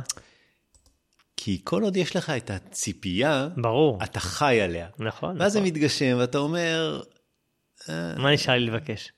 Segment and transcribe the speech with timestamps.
[1.45, 3.99] כי כל עוד יש לך את הציפייה, ברור.
[4.03, 4.87] אתה חי עליה.
[4.99, 5.41] נכון.
[5.41, 5.67] ואז זה נכון.
[5.67, 7.01] מתגשם ואתה אומר,
[8.17, 9.11] מה נשאר לי לבקש?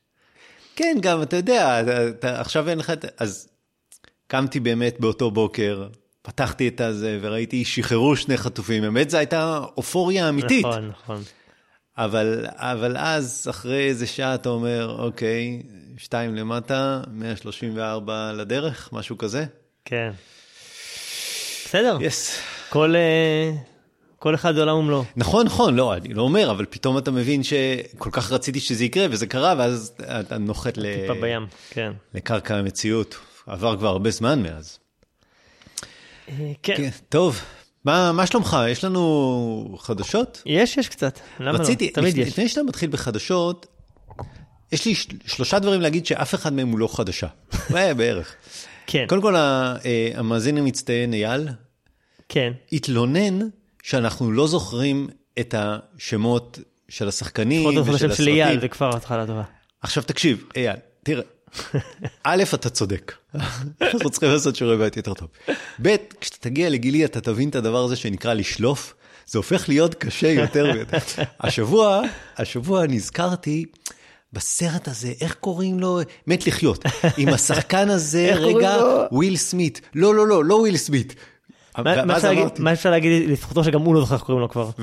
[0.75, 3.05] כן, גם, אתה יודע, אתה, אתה, עכשיו אין לך את...
[3.22, 3.50] אז
[4.28, 5.88] קמתי באמת באותו בוקר,
[6.22, 8.81] פתחתי את הזה וראיתי, שחררו שני חטופים.
[8.81, 10.66] באמת זו הייתה אופוריה אמיתית.
[10.66, 11.22] נכון, נכון.
[11.98, 15.64] אבל, אבל אז, אחרי איזה שעה, אתה אומר, אוקיי,
[15.98, 19.45] שתיים למטה, 134 לדרך, משהו כזה.
[19.86, 20.11] כן.
[21.68, 21.98] בסדר.
[22.02, 22.40] יס.
[22.70, 23.52] כל, אה,
[24.20, 25.04] כל אחד עולם ומלואו.
[25.16, 29.06] נכון, נכון, לא, אני לא אומר, אבל פתאום אתה מבין שכל כך רציתי שזה יקרה,
[29.12, 30.82] וזה קרה, ואז אתה נוחת ל...
[31.02, 31.92] טיפה בים, כן.
[32.14, 33.16] לקרקע המציאות.
[33.48, 34.80] עבר כבר הרבה זמן מאז.
[36.30, 36.73] אה, כן.
[36.78, 37.42] כן, טוב.
[37.86, 38.58] מה, מה שלומך?
[38.70, 40.42] יש לנו חדשות?
[40.45, 41.20] יש, יש קצת.
[41.39, 41.92] למה רציתי, לא?
[41.94, 42.30] תמיד לפני, יש.
[42.30, 43.66] לפני שאתה מתחיל בחדשות,
[44.72, 47.28] יש לי של- שלושה דברים להגיד שאף אחד מהם הוא לא חדשה.
[47.76, 48.36] אה, בערך.
[48.87, 49.75] כן, קודם כל, אה,
[50.15, 51.48] המאזין המצטיין אייל
[52.30, 52.53] כן.
[52.71, 53.39] התלונן
[53.83, 55.08] שאנחנו לא זוכרים
[55.39, 56.59] את השמות
[56.89, 58.36] של השחקנים לפחות ושל השם של הסרטים.
[58.36, 59.43] אייל זה כבר התחלה טובה.
[59.81, 61.23] עכשיו תקשיב, אייל, תראה,
[62.23, 63.14] א', אתה צודק,
[63.81, 65.27] אנחנו צריכים לעשות שיעורי בית יותר טוב.
[65.81, 68.93] ב', כשאתה תגיע לגילי אתה תבין את הדבר הזה שנקרא לשלוף,
[69.27, 70.98] זה הופך להיות קשה יותר ויותר.
[71.39, 72.02] השבוע,
[72.37, 73.65] השבוע נזכרתי
[74.33, 75.99] בסרט הזה, איך קוראים לו?
[76.27, 76.83] מת לחיות.
[77.17, 78.77] עם השחקן הזה, רגע?
[79.11, 79.82] וויל סמית.
[79.95, 81.15] לא, לא, לא, לא וויל סמית.
[82.60, 84.70] מה- אפשר להגיד- לזכותו שגם הוא לא זוכר איך קוראים לו כבר.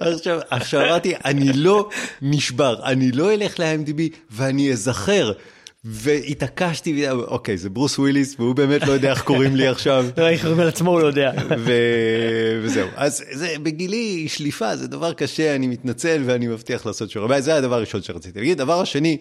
[0.00, 1.88] עכשיו, עכשיו אמרתי, אני לא
[2.22, 4.00] נשבר, אני לא אלך ל-IMDb
[4.30, 5.32] ואני אזכר.
[5.88, 10.06] והתעקשתי, אוקיי, זה ברוס וויליס, והוא באמת לא יודע איך קוראים לי עכשיו.
[10.18, 11.32] לא, איך קוראים על עצמו הוא לא יודע.
[12.62, 12.88] וזהו.
[12.96, 17.44] אז זה, בגילי שליפה זה דבר קשה, אני מתנצל ואני מבטיח לעשות שיעורי בית.
[17.44, 18.58] זה הדבר הראשון שרציתי להגיד.
[18.58, 19.16] דבר השני,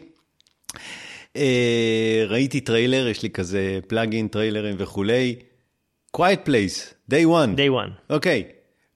[1.36, 5.36] אה, ראיתי טריילר, יש לי כזה plugin, טריילרים וכולי.
[6.18, 7.58] Quiet Place, Day One.
[7.58, 7.92] day one.
[8.10, 8.44] אוקיי.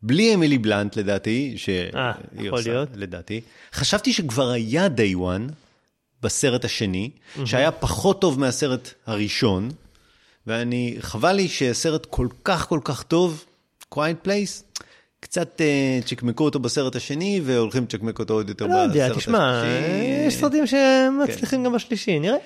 [0.04, 2.90] בלי אמילי בלנט לדעתי, שהיא אה, יכול עושה, להיות.
[2.96, 3.42] לדעתי.
[3.74, 5.52] חשבתי שכבר היה Day One
[6.24, 7.10] בסרט השני,
[7.46, 9.70] שהיה פחות טוב מהסרט הראשון,
[10.48, 13.44] ואני, חבל לי שסרט כל כך כל כך טוב,
[13.96, 14.82] Quiet Place,
[15.20, 19.62] קצת אה, צ'קמקו אותו בסרט השני, והולכים לצ'קמק אותו עוד יותר לא בסרט יודע, תשמע,
[19.62, 20.28] השלישי.
[20.28, 22.38] יש סרטים שמצליחים גם בשלישי, נראה.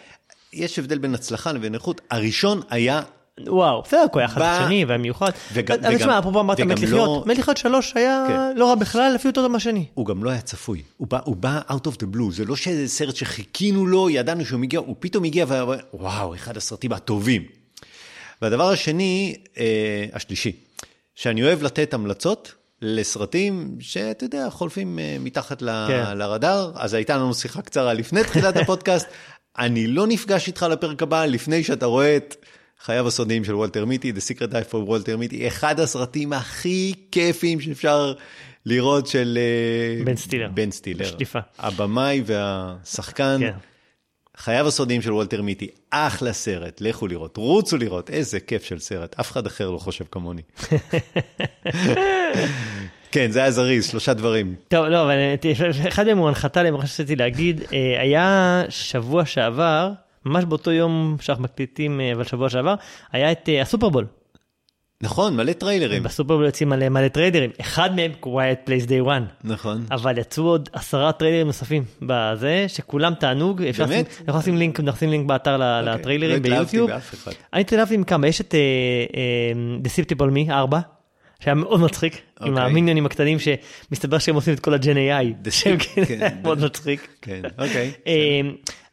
[0.54, 2.02] יש הבדל בין הצלחה לבין איכות.
[2.12, 3.02] הראשון היה
[3.40, 5.32] וואו, בסדר, הוא היה חדשני והיה מיוחד.
[5.54, 8.58] וגם- אבל תשמע, אפרופו אמרת מת לא- לחיות, מת לחיות שלוש היה כן.
[8.58, 9.86] לא רע בכלל, אפילו יותר טוב מהשני.
[9.94, 13.16] הוא גם לא היה צפוי, הוא בא, out of the blue, זה לא שזה סרט
[13.16, 15.46] שחיכינו לו, ידענו שהוא מגיע, הוא פתאום הגיע
[15.94, 17.44] וואו, אחד הסרטים הטובים.
[18.42, 20.52] והדבר השני, אה, השלישי,
[21.16, 26.18] שאני אוהב לתת המלצות לסרטים שאתה יודע, חולפים אה, מתחת ל, כן.
[26.18, 29.08] לרדאר, אז הייתה לנו שיחה קצרה לפני תחילת הפודקאסט,
[29.58, 32.36] אני לא נפגש איתך לפרק הבא לפני שאתה רואה את
[32.84, 37.62] חייו הסודיים של וולטר מיטי, The Secret Life of Walter Mitty, אחד הסרטים הכי כיפים
[37.62, 38.14] שאפשר
[38.66, 39.38] לראות של...
[39.42, 40.50] אה, בן סטילר.
[40.54, 41.06] בן סטילר.
[41.06, 41.40] שטיפה.
[41.60, 43.38] הבמאי והשחקן.
[43.40, 43.54] כן.
[44.38, 49.20] חייו הסודיים של וולטר מיטי, אחלה סרט, לכו לראות, רוצו לראות, איזה כיף של סרט,
[49.20, 50.42] אף אחד אחר לא חושב כמוני.
[53.12, 54.56] כן, זה היה זריז, שלושה דברים.
[54.68, 55.36] טוב, לא, אבל אה,
[55.88, 59.92] אחד מהם הוא הנחתה למה שרציתי להגיד, אה, היה שבוע שעבר
[60.26, 62.76] ממש באותו יום שאנחנו מקליטים, אה, אבל שבוע שעבר,
[63.12, 64.06] היה את אה, הסופרבול.
[65.02, 66.04] נכון, מלא טריילרים.
[66.04, 69.24] בסופרבול יוצאים מלא מלא טריילרים, אחד מהם quiet place day one.
[69.44, 69.86] נכון.
[69.92, 73.62] אבל יצאו עוד עשרה טריילרים נוספים בזה, שכולם תענוג.
[73.64, 74.08] אפשר באמת?
[74.12, 76.00] לשים- אנחנו נשים לינק, נשים לינק באתר ל- אוקיי.
[76.00, 76.90] לטריילרים לא התלהבתי ביוטיוב.
[76.90, 77.32] באף אחד.
[77.54, 78.60] אני התלהבתי עם כמה, יש את אה,
[79.84, 80.80] Deceptible Me 4,
[81.44, 82.64] שהיה מאוד מצחיק, עם אוקיי.
[82.64, 86.04] המיניונים הקטנים שמסתבר שהם עושים את כל הג'ן AI, שהם כן.
[86.20, 87.08] היה מאוד מצחיק.
[87.22, 87.92] כן, אוקיי.
[88.08, 88.42] אה,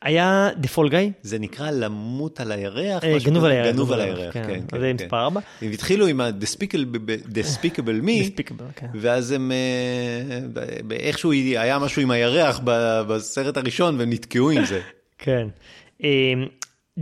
[0.03, 3.05] היה The Fall Guy, זה נקרא למות על הירח?
[3.05, 3.45] אה, גנוב?
[3.45, 3.75] על הירח.
[3.75, 4.43] גנוב על הירח, כן.
[4.47, 5.05] כן, כן, זה כן.
[5.05, 5.41] מספר 4.
[5.63, 8.87] הם התחילו עם ה-Despicable Me, Despicable, כן.
[8.95, 12.61] ואז הם, אה, איכשהו היה משהו עם הירח
[13.09, 14.81] בסרט הראשון, והם נתקעו עם זה.
[15.25, 15.49] כן.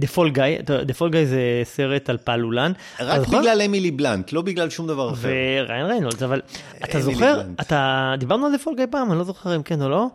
[0.01, 2.73] The Fall Guy, The Fall Guy זה סרט על פעלולן.
[3.01, 3.39] רק זוכר?
[3.39, 5.29] בגלל אמילי בלנט, לא בגלל שום דבר אחר.
[5.29, 6.41] וריין ריינולדס, אבל
[6.85, 7.61] אתה זוכר, בלנט.
[7.61, 10.07] אתה, דיברנו על The Fall Guy פעם, אני לא זוכר אם כן או לא,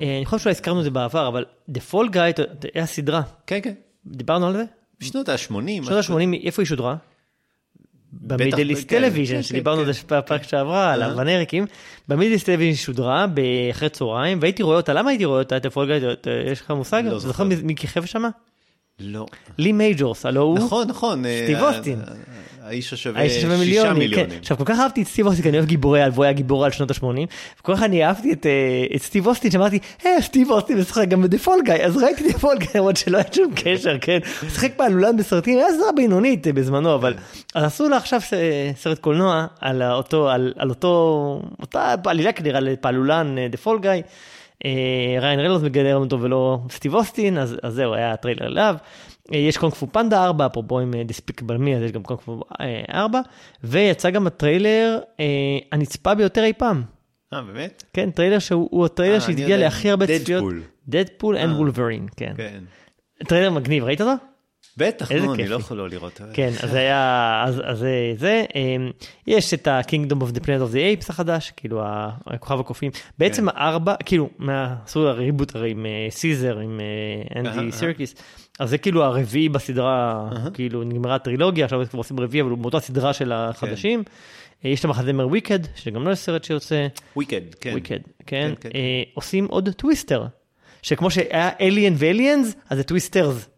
[0.00, 2.42] אה, אני חושב שאולי הזכרנו את זה בעבר, אבל The Fall Guy
[2.74, 3.74] היה סדרה, כן, כן.
[4.06, 4.64] דיברנו על זה?
[5.00, 5.38] בשנות ה-80.
[5.38, 6.96] שנות ה-80, איפה היא שודרה?
[8.12, 11.08] ב Middle East כן, Television, כן, שדיברנו על כן, זה בפרק שעברה, על אה.
[11.08, 11.66] הוון אריקים,
[12.08, 15.98] ב-Middle East Television שודרה באחרי צהריים, והייתי רואה אותה, למה הייתי רואה אותה, את ה-Fall
[15.98, 16.08] Guy,
[16.52, 17.02] יש לך מושג?
[17.04, 17.44] לא זוכר.
[17.44, 18.22] זוכר מי כיכב שם?
[19.00, 19.26] לא.
[19.58, 20.58] לי מייג'ורס, הלא הוא?
[20.58, 21.24] נכון, נכון.
[21.26, 22.00] אה, סטיב אוסטין.
[22.08, 22.14] אה,
[22.62, 24.36] האיש השווה האיש שווה שישה מיליונים, כן.
[24.40, 26.64] עכשיו כל כך אהבתי את סטיב אוסטין, כי אני אוהב גיבורי על, והוא היה גיבור
[26.64, 27.04] על שנות ה-80,
[27.60, 31.22] וכל כך אני אהבתי את, אה, את סטיב אוסטין, שאמרתי, היי, סטיב אוסטין משחק גם
[31.22, 34.50] ב-The Fall Guy, אז ראיתי The Fall Guy, למרות שלא היה שום קשר, כן, הוא
[34.50, 37.14] שיחק פעלולן בסרטים, היה סדרה בינונית אה, בזמנו, אבל,
[37.54, 38.20] אז עשו לה עכשיו
[38.76, 43.90] סרט קולנוע על אותו, על, על אותו, אותה עלילה כנראה לפעלולן The Fall Guy.
[44.64, 48.76] אה, ריין גוסלינג מגלם אותו ולא סטיב אוסטין, אז, אז זהו, היה טריילר אליו.
[49.32, 52.40] אה, יש קונג פו פנדה 4, אפרופו עם Despicable Me, אז יש גם קונג פו
[52.94, 53.20] 4,
[53.64, 56.82] ויצא גם הטריילר אה, הנצפה ביותר אי פעם.
[57.32, 57.84] אה, באמת?
[57.92, 60.20] כן, טריילר שהוא הוא הטריילר אה, שהגיע להכי הרבה Deadpool.
[60.22, 60.54] צפיות.
[60.88, 61.56] Deadpool and אה.
[61.56, 62.32] Wolverine, כן.
[62.36, 62.60] כן.
[63.28, 64.12] טריילר מגניב, ראית אותו?
[64.80, 65.48] בטח, נו, אני.
[65.48, 66.20] לא יכול לא לראות.
[66.32, 67.84] כן, אז היה, אז, אז
[68.16, 68.90] זה, אמ,
[69.26, 71.82] יש את ה-Kingdom of the Planet of the Apes החדש, כאילו
[72.26, 73.56] הכוכב הקופים, בעצם כן.
[73.56, 74.28] הארבע, כאילו,
[74.84, 77.72] עשו ה-reboot הרי עם אה, סיזר, עם אה, אהה, אנדי אהה.
[77.72, 78.14] סירקיס,
[78.58, 80.28] אז זה כאילו הרביעי בסדרה.
[80.54, 84.02] כאילו, נגמרה הטרילוגיה, עכשיו כבר עושים רביעי, אבל הוא מאותה סדרה של החדשים.
[84.64, 86.86] אה, יש את המחזמר Wicked, שגם לו יש סרט שיוצא,
[87.16, 87.74] Wicked, כן.
[87.74, 88.68] Wicked, כן, כן, כן.
[88.74, 90.26] אה, עושים עוד Twister,
[90.82, 93.48] שכמו שהיה אליאן ואליאנס, אז זה Twisters,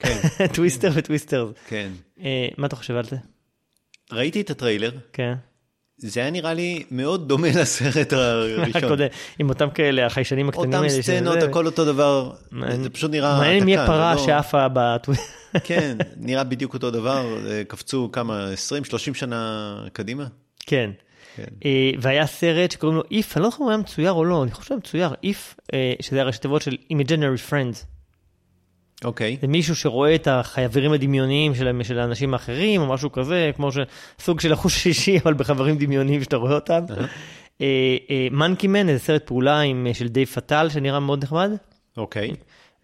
[0.00, 0.18] כן,
[0.54, 1.54] Twister ו-Twisters.
[1.68, 1.90] כן.
[2.24, 3.16] אה, מה אתה חושב על זה?
[4.12, 5.34] ראיתי את הטריילר, כן.
[5.98, 8.98] זה היה נראה לי מאוד דומה לסרט הראשון.
[9.38, 11.02] עם אותם כאלה החיישנים הקטנים אותם האלה.
[11.02, 12.32] סצנות, שזה- הכל אותו דבר,
[12.82, 15.20] זה פשוט נראה מעניין אם יהיה פרה לא- שעפה בטוויט.
[15.64, 18.48] כן, נראה בדיוק אותו דבר, אה, קפצו כמה,
[19.10, 20.26] 20-30 שנה קדימה.
[20.66, 20.90] כן.
[21.36, 21.44] כן.
[21.64, 24.42] אה, והיה סרט שקוראים לו IF, אני לא זוכר אם הוא היה מצויר או לא,
[24.42, 27.84] אני חושב שהוא מצויר, IF, אה, שזה היה ראשי תיבות של Imaginary Friends.
[29.04, 33.70] אוקיי, זה מישהו שרואה את החברים הדמיוניים של, של האנשים האחרים, או משהו כזה, כמו
[34.20, 36.84] סוג של החוש שישי, אבל בחברים דמיוניים שאתה רואה אותם.
[38.30, 41.50] Monkey Man, איזה סרט פעולה עם, אה, של דייב פטל, שנראה מאוד נחמד.
[41.96, 42.30] אוקיי.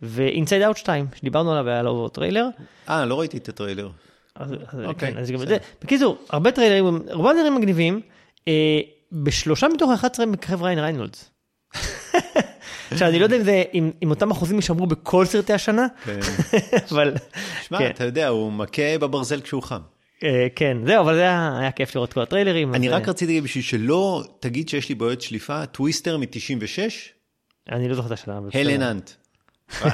[0.02, 2.48] ו-Inside Out 2, שדיברנו עליו, היה לו טריילר.
[2.88, 3.90] אה, לא ראיתי את הטריילר.
[4.34, 5.48] אז, אז, אוקיי, כן, אז גם את.
[5.48, 5.56] זה.
[5.82, 8.00] בקיצור, הרבה טריילרים, רובם נראים מגניבים.
[8.48, 8.80] אה,
[9.12, 11.30] בשלושה מתוך 11 מככב ריין ריינולדס.
[12.90, 16.18] עכשיו, אני לא יודע אם, זה, אם, אם אותם אחוזים יישמרו בכל סרטי השנה, כן.
[16.90, 17.14] אבל
[17.62, 19.80] שמע, כן, אתה יודע, הוא מכה בברזל כשהוא חם.
[20.24, 22.75] אה, כן, זהו, אבל זה היה, היה כיף לראות כל הטריילרים.
[22.75, 26.78] אני אז, רק אה, רציתי, בשביל שלא תגיד שיש לי בעיות שליפה, Twister מ-96,
[27.72, 28.38] אני לא זוכר את השנה.
[28.38, 28.82] אבל הלן.
[28.82, 29.11] האנט.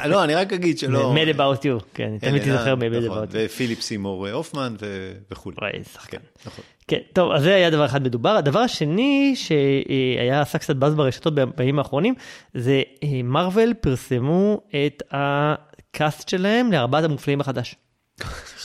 [0.06, 1.14] לא, אני רק אגיד שלא...
[1.14, 3.30] Mad about you, כן, אני תמיד תיזכר מ-Mad נכון, about you.
[3.32, 5.56] ופיליפ סימור הופמן ו- וכולי.
[5.60, 6.16] וואי, שחקן.
[6.18, 6.64] כן, נכון.
[6.88, 8.30] כן, טוב, אז זה היה דבר אחד מדובר.
[8.30, 12.14] הדבר השני שהיה עשה קצת באז ברשתות בימים האחרונים,
[12.54, 17.76] זה אה, מארוול פרסמו את ה-cast שלהם לארבעת המופלאים החדש.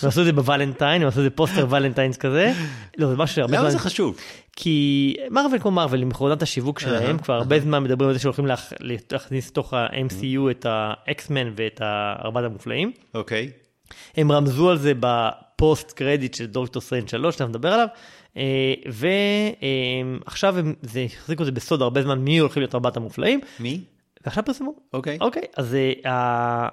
[0.04, 2.54] הם עשו את זה בוולנטיין, הם עשו את זה פוסטר Valentine's כזה.
[2.98, 3.72] לא, זה משהו שהרבה למה זמן...
[3.72, 4.18] זה חשוב?
[4.56, 8.46] כי מארוול כמו מארוול, עם מכונת השיווק שלהם, כבר הרבה זמן מדברים על זה שהולכים
[8.46, 8.74] להכ-
[9.12, 12.92] להכניס לתוך ה-MCU את ה-X-Men ואת הארבעת המופלאים.
[13.14, 13.50] אוקיי.
[14.18, 17.88] הם רמזו על זה בפוסט קרדיט של דוקטור סטריינג' 3, שאתה מדבר עליו,
[18.38, 18.74] אה,
[20.26, 23.82] ועכשיו הם זה, החזיקו את זה בסוד הרבה זמן, מי הולכים להיות ארבעת המופלאים, מי?
[24.26, 24.74] ועכשיו פרסמו.
[24.94, 25.18] אוקיי.
[25.22, 26.68] אוקיי, אז אה,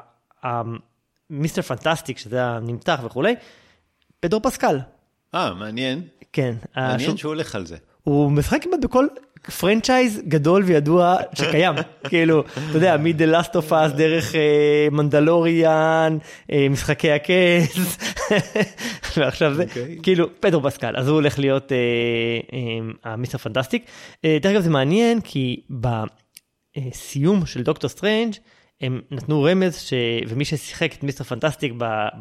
[1.31, 3.35] Mister Fantastic, שזה הנמתח וכולי,
[4.21, 4.79] פדרו פסקל.
[5.35, 6.03] אה, מעניין.
[6.33, 7.77] כן, מעניין השום- שהוא הולך על זה.
[8.03, 9.07] הוא משחק כמעט בכל
[9.61, 11.75] franchise גדול וידוע שקיים.
[12.09, 14.41] כאילו, אתה יודע, מ-The Last of Us דרך אה,
[14.93, 16.19] מנדלוריאן,
[16.53, 17.99] אה, משחקי הכס,
[19.17, 19.99] ועכשיו זה, אוקיי.
[20.03, 21.77] כאילו, פדרו פסקל, אז הוא הולך להיות אה,
[22.53, 22.59] אה,
[23.13, 23.85] ה-Mister Fantastic.
[24.25, 25.61] אה, דרך אגב זה מעניין כי
[26.77, 28.35] בסיום של דוקטור סטריינג',
[28.85, 29.93] הם נתנו רמז, ש...
[30.29, 31.73] ומי ששיחק את Mister Fantastic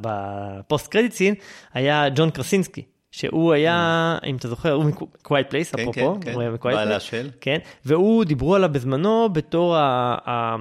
[0.01, 1.35] ב-post credit scene,
[1.73, 2.81] היה ג'ון קרסינסקי.
[3.11, 6.17] שהוא היה, אם אתה זוכר, הוא מ-Quiet Place, כן, אפרופו.
[6.21, 6.99] כן, הוא היה כן, מ-Quiet בעלה Place.
[6.99, 7.29] של.
[7.41, 10.17] כן, והוא, דיברו עליו בזמנו בתור ה...
[10.29, 10.55] ה...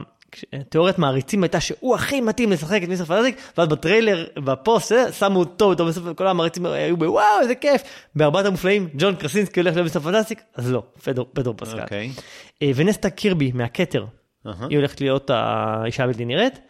[0.68, 5.38] תיאוריית מעריצים הייתה שהוא הכי מתאים לשחק את Mister Fantastic, ואז בטריילר, ב-post, אה, שמו
[5.38, 7.82] אותו, אותו בסוף, כל המעריצים היו בוואו, איזה כיף.
[8.14, 11.82] בארבעת המופלאים, ג'ון קרסינסקי הולך להיות Mister Fantastic, אז לא, פדרו, פדרו פסקל.
[11.82, 12.11] אוקיי.
[12.62, 14.04] אה, ונסטה קירבי מהכתר,
[14.46, 14.66] אהה.
[14.68, 16.61] היא הולכת להיות האישה הבלתי נראית.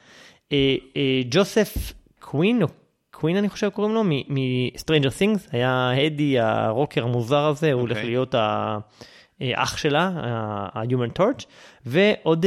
[0.53, 2.67] אה, אה, ג'וסף קווין, או
[3.11, 8.11] קווין אני חושב קוראים לו, מ-Stranger Things, היה אדי הרוקר המוזר הזה, הוא הולך אוקיי.
[8.11, 8.79] להיות ה-
[9.43, 10.11] אה, אח שלה,
[10.75, 11.45] ה-Human Torch,
[11.87, 12.47] ועוד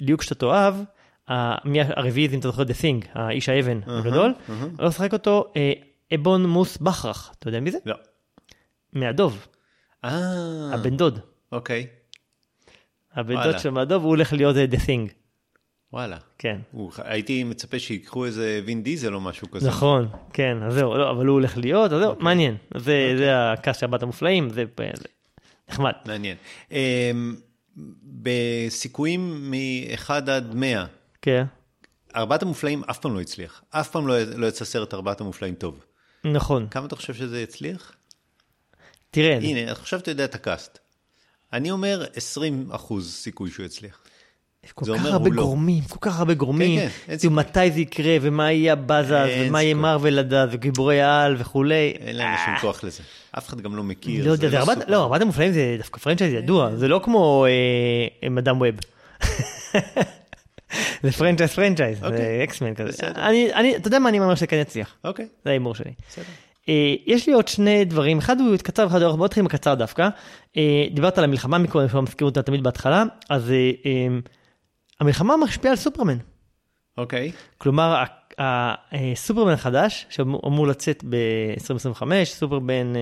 [0.00, 0.74] ליהוק שאתה תאהב,
[1.28, 4.34] הרביעי, אם אתה זוכר, The Thing, האיש האבן הגדול,
[4.78, 5.52] הולך לשחק אותו
[6.14, 7.78] אבון מוס בחרך, אתה יודע מי זה?
[7.86, 7.94] לא.
[8.92, 9.46] מהדוב,
[10.02, 11.18] הבן דוד.
[11.52, 11.86] אוקיי.
[13.16, 13.34] הבן.
[13.42, 15.10] דוד של מהדוב, הוא הולך להיות The Thing,
[15.92, 16.16] וואלה.
[16.38, 16.58] כן.
[16.70, 19.68] הוא- הייתי מצפה שיקחו איזה וין דיזל או משהו כזה.
[19.68, 22.56] נכון, כן, אז זהו, לא, אבל הוא הולך להיות, אז זהו, מעניין.
[22.76, 25.08] זה זה הקאסט של ארבעת המופלאים, זה זה
[25.70, 25.92] נחמד.
[26.06, 26.36] מעניין.
[26.70, 27.36] אמ,
[28.22, 30.84] בסיכויים מ-1 עד 100,
[31.22, 31.44] כן,
[32.16, 33.62] ארבעת המופלאים אף פעם לא הצליח.
[33.70, 35.84] אף פעם לא לא יצא סרט ארבעת המופלאים טוב.
[36.24, 36.66] נכון.
[36.70, 37.92] כמה אתה חושב שזה יצליח?
[39.10, 40.78] תראה, הנה, עכשיו אתה יודע את הקאסט.
[41.56, 43.98] אני אומר 20 אחוז סיכוי שהוא יצליח.
[44.74, 45.42] כל כך הרבה לא.
[45.42, 46.80] גורמים, כל כך הרבה גורמים.
[46.80, 49.14] כן, אין כאילו, מתי זה יקרה, ומה יהיה הבאזה,
[49.48, 49.82] ומה יהיה סיכוי.
[49.82, 51.94] מרוויל לדעת, וגיבורי על וכולי.
[52.00, 53.02] אין להם שום כוח לזה.
[53.38, 54.26] אף אחד גם לא מכיר.
[54.26, 54.90] לא יודע, זה ארבעת, סופר.
[54.92, 57.46] לא, ארבעת המופלאים זה דווקא franchise ידוע, זה לא כמו
[58.22, 58.74] אה, Madame Web.
[61.02, 62.44] זה franchise franchise, זה אוקיי.
[62.44, 62.88] X-Men כזה.
[62.88, 63.26] בסדר.
[63.28, 65.90] אני, אני- אתה יודע מה אני אומר שכן יצליח, אוקיי, זה ההימור שלי.
[66.10, 66.24] בסדר.
[66.68, 69.46] אה, יש לי עוד שני דברים, אחד הוא קצר ואחד הוא ארוך, בוא נתחיל עם
[69.46, 70.08] הקצר דווקא.
[70.56, 74.06] אה, דיברת על המלחמה מקודם, שאנחנו מזכירים אותה תמיד בהתחלה, אז אה,
[75.00, 76.18] המלחמה משפיעה על סופרמן.
[76.98, 77.32] אוקיי.
[77.58, 78.04] כלומר, ה-
[78.42, 82.92] ה- אה, סופרמן החדש, שאמור לצאת ב-2025, סופרמן,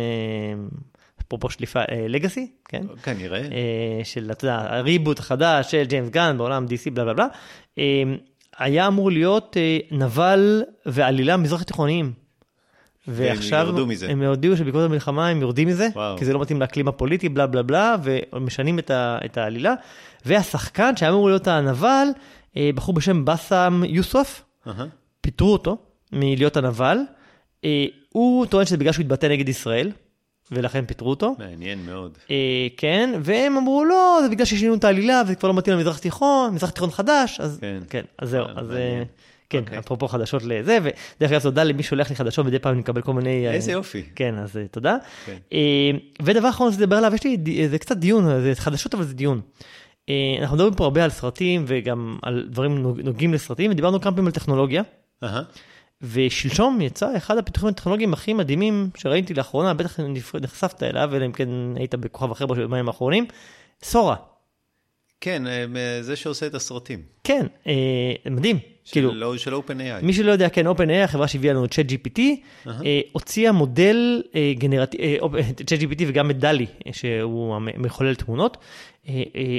[1.27, 2.83] אפרופו שליפה, לגאסי, כן?
[3.03, 3.39] כנראה.
[3.41, 7.27] אה, של, אתה יודע, הריבוט החדש של ג'יימס גן בעולם DC, בלה בלה בלה,
[8.59, 9.57] היה אמור להיות
[9.91, 12.24] נבל ועלילה מזרח תיכוניים.
[13.09, 14.11] ועכשיו מזה.
[14.11, 16.19] הם הודיעו שבעקבות המלחמה הם יורדים מזה, וואו.
[16.19, 17.97] כי זה לא מתאים לאקלים הפוליטי, בלה בלה בלה,
[18.33, 19.75] ומשנים את, ה, את העלילה.
[20.25, 22.07] והשחקן שהיה אמור להיות הנבל,
[22.57, 24.87] אה, בחור בשם באסם יוסוף, אהה.
[25.21, 25.77] פיטרו אותו
[26.13, 26.99] מלהיות הנבל.
[27.65, 29.93] אה, הוא טוען שזה בגלל שהוא התבטא נגד ישראל,
[30.53, 31.35] ולכן פיטרו אותו.
[31.39, 32.19] מעניין מאוד.
[32.31, 35.99] אה, כן, והם אמרו לא, זה בגלל ששינו את העלילה וזה כבר לא מתאים למזרח
[35.99, 37.83] תיכון, מזרח תיכון חדש, אז כן.
[37.91, 39.05] כן, אז זהו, אז מעניין.
[39.59, 39.79] כן, אוקיי.
[39.79, 43.13] אפרופו חדשות לזה, ודרך אגב תודה למי שהולך לי חדשות, מדי פעם אני מקבל כל
[43.13, 43.47] מיני...
[43.49, 44.03] אה, איזה יופי.
[44.17, 44.97] כן, אז אה, תודה.
[45.27, 45.37] כן.
[45.53, 45.91] אה,
[46.23, 49.41] ודבר אחרון זה לדבר עליו, יש לי, זה קצת דיון, זה חדשות אבל זה דיון.
[50.41, 54.27] אנחנו מדברים פה הרבה על סרטים וגם על דברים נוג- נוגעים לסרטים, ודיברנו כמה פעמים
[54.27, 54.83] על טכנולוגיה.
[55.25, 55.43] אהה.
[56.03, 60.01] ושלשום יצא אחד הפיתוחים הטכנולוגיים הכי מדהימים שראיתי לאחרונה, בטח
[60.41, 63.27] נחשפת אליו, אלא אם כן היית בכוכב אחר בימים האחרונים,
[63.83, 64.17] סורה.
[65.21, 65.65] כן, אה,
[66.03, 67.03] זה שעושה את הסרטים.
[67.25, 67.73] כן, אה,
[68.31, 68.59] מדהים.
[68.93, 70.03] כאילו, של- של OpenAI.
[70.03, 72.21] מי שלא יודע, כן, OpenAI, החברה שהביאה לנו את ChatGPT,
[72.85, 74.23] אה, הוציאה מודל
[74.59, 75.19] גנרטיבי,
[75.61, 78.57] ChatGPT וגם את DALL-E, שהוא מחולל תמונות,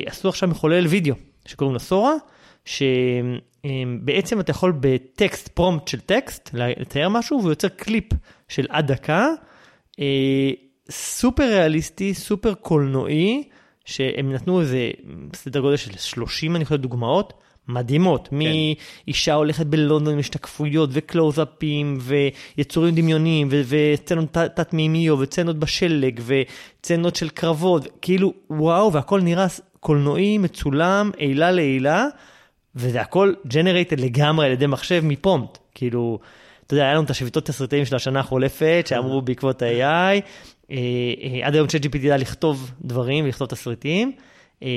[0.06, 2.14] עשו עכשיו מחולל וידאו, שקוראים לו Sora,
[2.66, 8.06] שבעצם אתה יכול בטקסט, prompt של טקסט, לתאר משהו, והוא יוצר קליפ
[8.48, 9.28] של עד דקה,
[10.90, 13.44] סופר ריאליסטי, סופר קולנועי,
[13.86, 14.92] שהם נתנו איזה
[15.34, 17.34] סדר גודל של 30, אני חושב, דוגמאות.
[17.68, 27.16] מדהימות, מאישה הולכת בלונדון עם השתקפויות וקלוזאפים ויצורים דמיוניים ו- וסצנות תת-מימיות וסצנות בשלג וסצנות
[27.16, 29.46] של קרבות, כאילו וואו, והכל נראה
[29.80, 32.08] קולנועי, מצולם, עילה לעילה,
[32.76, 36.20] וזה הכל ג'נרייטד לגמרי על ידי מחשב מפרומפט, כאילו,
[36.66, 40.22] אתה יודע, היה לנו את השביתות תסריטאים של השנה החולפת, שאמרו בעקבות ה-AI, אה,
[40.72, 44.12] אה, עד היום ChatGPT ידע לכתוב דברים ולכתוב תסריטים,
[44.64, 44.68] אה,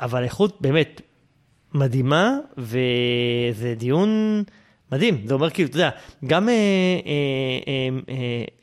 [0.00, 1.00] אבל איכות באמת
[1.74, 4.42] מדהימה, וזה דיון
[4.92, 5.90] מדהים, זה אומר כאילו, אתה יודע,
[6.26, 6.58] גם אה, אה,
[7.68, 8.14] אה,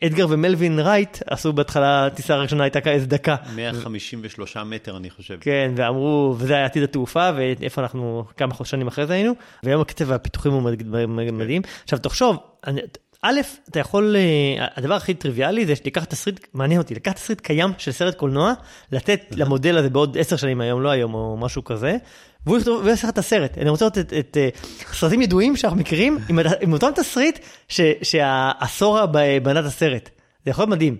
[0.01, 3.35] אה, אדגר ומלווין רייט עשו בהתחלה, טיסה ראשונה הייתה כאיזה דקה.
[3.55, 5.37] 153 מטר, אני חושב.
[5.41, 10.05] כן, ואמרו, וזה היה עתיד התעופה, ואיפה אנחנו כמה שנים אחרי זה היינו, והיום הקצב
[10.09, 10.83] והפיתוחים הוא מד-
[11.31, 11.61] מדהים.
[11.83, 12.37] עכשיו תחשוב,
[12.67, 12.81] אני-
[13.25, 13.39] א',
[13.69, 17.91] אתה יכול, אה, הדבר הכי טריוויאלי זה שתיקח תסריט, מעניין אותי, לקחת תסריט קיים של
[17.91, 18.53] סרט קולנוע,
[18.91, 21.97] לתת למודל הזה בעוד עשר שנים היום, לא היום או משהו כזה,
[22.45, 23.57] והוא יכתוב, יעשה לך את הסרט.
[23.57, 24.49] אני רוצה לראות את, את, אה,
[24.93, 30.09] סרטים ידועים שאנחנו מכירים, עם, עם אותו תסריט ש- שהסורה ב- בנה את הסרט.
[30.45, 30.97] זה יכול להיות מדהים.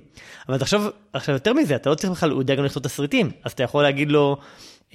[0.49, 3.51] אבל תחשוב, עכשיו יותר מזה, אתה לא צריך בכלל, הוא יודע גם לכתוב תסריטים, אז
[3.51, 4.37] אתה יכול להגיד לו,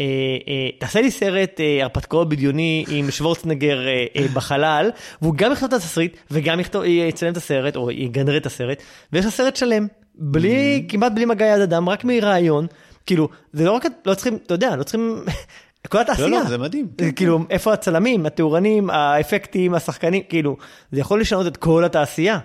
[0.01, 0.05] אה,
[0.49, 4.91] אה, תעשה לי סרט אה, הרפתקאות בדיוני עם שוורצנגר אה, אה, בחלל,
[5.23, 8.83] והוא גם יכתוב את התסריט וגם יכתוב, אה, יצלם את הסרט, או יגנר את הסרט,
[9.13, 12.67] ויש לו סרט שלם, בלי, כמעט בלי מגע יד אדם, רק מרעיון.
[13.07, 15.25] כאילו, זה לא רק, לא צריכים, אתה יודע, לא צריכים,
[15.89, 16.29] כל התעשייה.
[16.29, 16.87] לא, לא, זה מדהים.
[17.01, 20.57] זה כאילו, איפה הצלמים, התאורנים, האפקטים, השחקנים, כאילו,
[20.93, 22.39] זה יכול לשנות את כל התעשייה.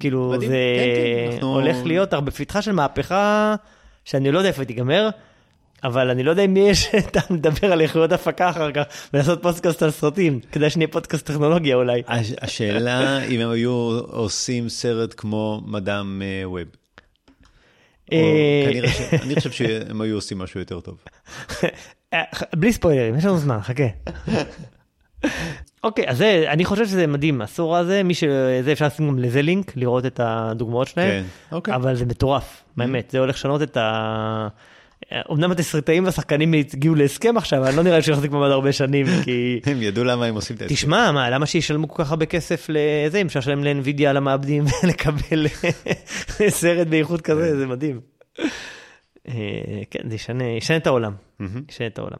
[0.00, 3.54] כאילו, מדהים, זה כן, כן, אנחנו- הולך להיות הרבה בפתחה של מהפכה
[4.04, 5.08] שאני לא יודע איפה תיגמר,
[5.84, 8.82] אבל אני לא יודע אם יש טעם לדבר על איכויות הפקה אחר כך
[9.14, 12.02] ולעשות פודקאסט על סרטים, כדאי שנהיה פודקאסט טכנולוגיה אולי.
[12.06, 13.72] הש- השאלה אם הם היו
[14.08, 16.58] עושים סרט כמו מדאם אה, ווב.
[16.58, 16.68] או אה, כנראה
[17.99, 17.99] ש...
[19.22, 21.04] אני חושב שהם היו עושים משהו יותר טוב.
[22.12, 22.22] אה,
[22.60, 23.84] בלי ספוילרים, יש לנו זמן, חכה.
[25.84, 29.42] אוקיי, אז זה, אני חושב שזה מדהים, הסור הזה, מי שזה אפשר לשים גם לזה
[29.42, 31.24] לינק, לראות את הדוגמאות שלהם, כן,
[31.56, 31.74] אוקיי.
[31.74, 34.48] אבל זה מטורף, באמת, זה הולך לשנות את ה...
[35.32, 39.60] אמנם התסריטאים והשחקנים הגיעו להסכם עכשיו, אבל לא נראה לי שיחזיק מעמד הרבה שנים, כי...
[39.66, 40.74] הם ידעו למה הם עושים את ההסכם.
[40.74, 44.64] תשמע, מה, למה שישלמו כל כך הרבה כסף לזה, אם אפשר לשלם לאנווידיה על המעבדים
[44.82, 45.46] ולקבל
[46.48, 48.00] סרט באיכות כזה, זה מדהים.
[49.28, 49.34] אה,
[49.90, 51.12] כן, זה ישנה את העולם,
[51.68, 52.18] ישנה את העולם.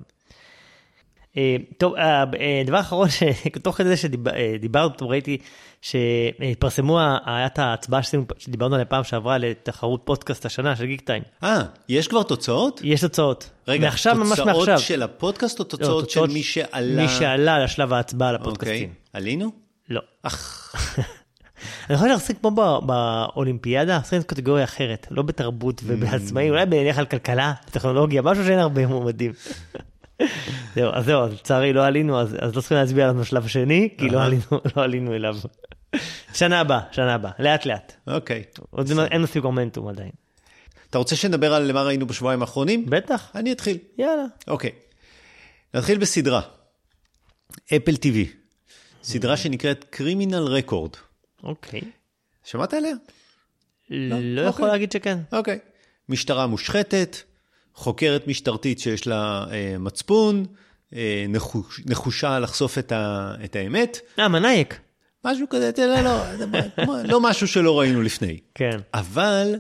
[1.37, 3.09] אה, טוב, אה, אה, דבר אחרון,
[3.55, 5.39] שתוך כדי שדיברנו, ראיתי
[5.83, 11.23] שהתפרסמו, היה את ההצבעה שעשינו- שדיברנו עליה פעם שעברה לתחרות פודקאסט השנה של גיק טיים.
[11.45, 12.81] אה, יש כבר תוצאות?
[12.85, 13.51] יש תוצאות.
[13.69, 14.55] רגע, מעכשיו, ממש מעכשיו.
[14.55, 17.03] תוצאות של הפודקאסט או לא, תוצאות של מי שעלה?
[17.03, 18.93] מי שעלה לשלב ההצבעה אוקיי, לפודקאסטים.
[19.13, 19.51] עלינו?
[19.89, 20.01] לא.
[20.23, 20.75] אך,
[21.91, 27.07] אני חושב להחזיק כמו בא- באולימפיאדה, עושים קטגוריה אחרת, לא בתרבות ובעצמאים, אולי בנלך על
[27.07, 29.33] כלכלה, טכנולוגיה, משהו שאין הרבה מועמדים.
[30.75, 33.89] זהו, אז זהו, אז לצערי לא עלינו, אז אז לא צריכים להצביע עליו בשלב השני,
[33.99, 34.23] כי לא.
[34.23, 34.43] עלינו-
[34.77, 35.37] לא עלינו אליו.
[36.35, 37.93] שנה הבאה, שנה הבאה, לאט לאט.
[38.07, 38.43] אוקיי.
[38.71, 40.11] עוד לא- אין מספיק מומנטום עדיין.
[40.91, 42.87] אתה רוצה שנדבר על מה ראינו בשבועיים האחרונים?
[42.87, 43.79] בטח, אני אתחיל.
[43.99, 44.25] יאללה.
[44.49, 44.71] אוקיי.
[45.75, 46.41] נתחיל בסדרה.
[47.77, 48.17] אפל TV.
[49.03, 50.91] סדרה שנקראת קרימינל רקורד.
[51.43, 51.81] אוקיי.
[52.45, 52.93] שמעת עליה?
[53.91, 54.67] לא יכול אוקיי.
[54.67, 55.19] להגיד שכן.
[55.33, 55.59] אוקיי.
[56.09, 57.17] משטרה מושחתת,
[57.75, 60.45] חוקרת משטרתית שיש לה אה, מצפון,
[60.95, 64.81] אה, נחוש, נחושה לחשוף את, ה, את האמת, אה, מנאייק.
[65.25, 66.23] משהו כזה, לא, לא,
[67.05, 68.39] לא משהו שלא ראינו לפני.
[68.55, 68.79] כן.
[68.95, 69.55] אבל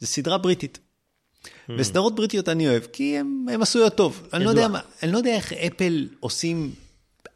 [0.00, 0.78] זו סדרה בריטית.
[0.78, 1.72] Hmm.
[1.78, 4.28] וסדרות בריטיות אני אוהב, כי הן עשויות טוב.
[4.32, 4.50] אני לא.
[4.50, 6.72] יודע, מה- אני לא יודע איך אפל עושים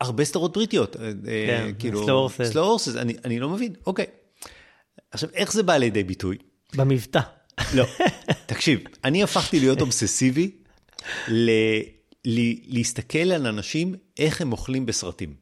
[0.01, 0.97] הרבה סדרות בריטיות.
[0.97, 1.11] אה,
[1.47, 2.53] כן, כאילו, slow horses.
[2.53, 4.07] slow horses, אני, אני לא מבין, אוקיי.
[5.11, 6.37] עכשיו, איך זה בא לידי ביטוי?
[6.75, 7.21] במבטא.
[7.75, 7.85] לא,
[8.61, 10.51] תקשיב, אני הפכתי להיות אובססיבי
[11.29, 11.51] ל,
[12.25, 15.35] ל, להסתכל על אנשים, איך הם אוכלים בסרטים.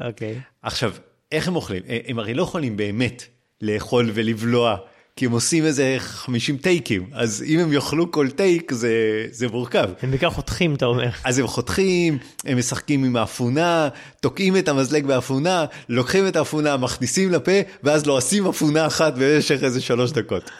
[0.00, 0.40] אוקיי.
[0.62, 0.92] עכשיו,
[1.32, 1.82] איך הם אוכלים?
[1.88, 3.24] הם- הם הרי לא יכולים באמת
[3.62, 4.76] לאכול ולבלוע,
[5.16, 8.92] כי הם עושים איזה 50 טייקים, אז אם הם יאכלו כל טייק זה,
[9.30, 9.88] זה מורכב.
[10.02, 11.10] הם בעיקר חותכים, אתה אומר.
[11.24, 13.88] אז הם חותכים, הם משחקים עם האפונה,
[14.20, 19.80] תוקעים את המזלג באפונה, לוקחים את האפונה, מכניסים לפה, ואז לועסים אפונה אחת במשך איזה
[19.80, 20.50] שלוש דקות.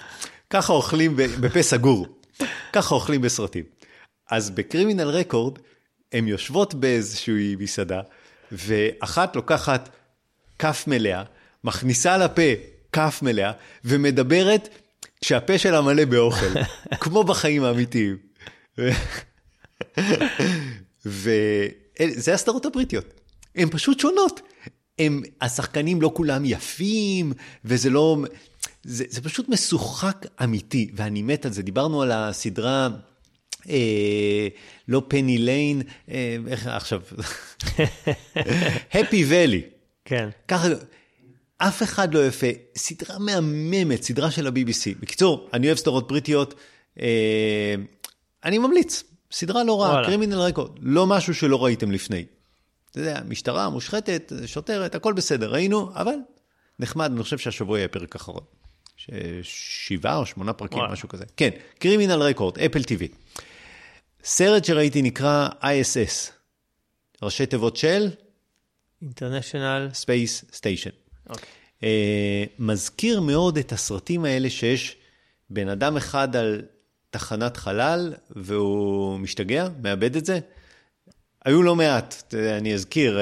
[0.54, 2.06] ככה אוכלים בפה סגור,
[2.72, 3.64] ככה אוכלים בסרטים.
[4.30, 5.58] אז בקרימינל רקורד,
[6.12, 8.00] הן יושבות באיזושהי מסעדה,
[8.52, 9.88] ואחת לוקחת
[10.58, 11.22] כף מלאה,
[11.64, 12.42] מכניסה לפה
[12.92, 13.52] כף מלאה,
[13.84, 14.68] ומדברת
[15.20, 16.60] כשהפה שלה מלא באוכל,
[17.02, 18.16] כמו בחיים האמיתיים.
[21.06, 23.20] וזה הסדרות הבריטיות.
[23.54, 24.40] הן פשוט שונות.
[24.98, 27.32] הם, השחקנים לא כולם יפים,
[27.64, 28.16] וזה לא...
[28.85, 31.62] זה, זה פשוט משוחק אמיתי, ואני מת על זה.
[31.62, 32.88] דיברנו על הסדרה,
[33.68, 34.49] אה,
[34.88, 37.01] לא פני ליין, אה, איך עכשיו?
[38.94, 39.62] הפי ואלי.
[40.05, 40.29] כן.
[40.49, 40.68] ככה,
[41.59, 42.47] אף אחד לא יפה.
[42.77, 45.01] סדרה מהממת, סדרה של ה-BBC.
[45.01, 46.55] בקיצור, אני אוהב סדרות בריטיות,
[47.01, 47.75] אה,
[48.44, 49.05] אני ממליץ.
[49.33, 50.05] סדרה לא רעה.
[50.05, 52.25] קרימינל רקורד, לא משהו שלא ראיתם לפני.
[52.90, 56.14] אתה יודע, משטרה, מושחתת, שוטרת, הכל בסדר, ראינו, אבל
[56.79, 58.42] נחמד, אני חושב שהשבוע יהיה פרק אחרון.
[59.42, 60.92] שבעה או שמונה פרקים, וואלה.
[60.92, 61.24] משהו כזה.
[61.37, 63.04] כן, קרימינל רקורד, אפל TV.
[64.24, 66.30] סרט שראיתי נקרא ISS,
[67.22, 68.11] ראשי תיבות של
[69.02, 69.88] אינטרנשיונל.
[71.28, 71.48] אוקיי.
[71.83, 74.96] אה, מזכיר מאוד את הסרטים האלה שיש
[75.50, 76.62] בן אדם אחד על
[77.11, 80.38] תחנת חלל והוא משתגע, מאבד את זה.
[81.44, 83.18] היו לא מעט, אני אזכיר,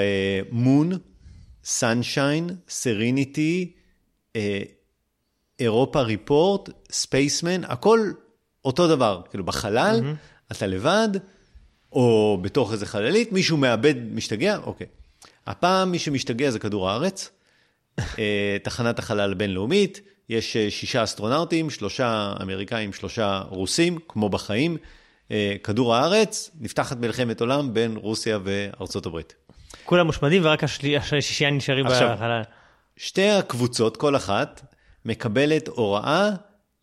[0.51, 0.93] מון,
[1.65, 3.73] סנשיין, סריניטי,
[5.59, 8.11] אירופה ריפורט, ספייסמן, הכל
[8.65, 10.53] אותו דבר, כאילו בחלל, mm-hmm.
[10.57, 11.09] אתה לבד,
[11.93, 14.87] או בתוך איזה חללית, מישהו מאבד, משתגע, אוקיי.
[15.47, 17.31] הפעם מי שמשתגע זה כדור הארץ,
[18.19, 24.77] אה, תחנת החלל הבינלאומית, יש אה, שישה אסטרונאוטים, שלושה אמריקאים, שלושה רוסים, כמו בחיים.
[25.31, 29.35] אה, כדור הארץ, נפתחת מלחמת עולם בין רוסיה וארצות הברית.
[29.85, 31.87] כולם מושמדים ורק השישייה נשארים.
[31.87, 32.43] בחלל.
[32.97, 34.72] שתי הקבוצות, כל אחת,
[35.05, 36.31] מקבלת הוראה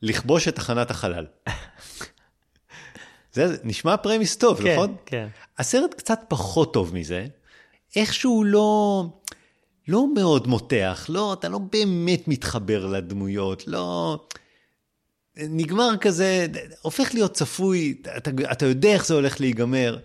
[0.02, 1.26] לכבוש את תחנת החלל.
[3.34, 4.96] זה נשמע פרמיס טוב, כן, נכון?
[5.06, 5.28] כן.
[5.58, 7.26] הסרט קצת פחות טוב מזה,
[7.96, 9.06] איכשהו לא,
[9.88, 14.20] לא מאוד מותח, לא, אתה לא באמת מתחבר לדמויות, לא...
[15.38, 16.48] נגמר כזה,
[16.82, 19.98] הופך להיות צפוי, אתה, אתה יודע איך זה הולך להיגמר.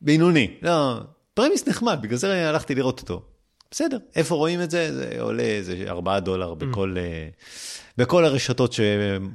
[0.00, 1.00] בינוני, לא,
[1.34, 3.22] פרמיס נחמד, בגלל זה הלכתי לראות אותו.
[3.70, 4.94] בסדר, איפה רואים את זה?
[4.94, 7.28] זה עולה איזה 4 דולר בכל, אה,
[7.98, 8.80] בכל הרשתות ש...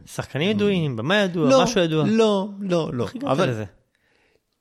[0.06, 2.04] שחקנים ידועים, במה ידוע, לא, משהו ידוע.
[2.08, 3.04] לא, לא, לא.
[3.04, 3.64] איך הגעת אבל לזה?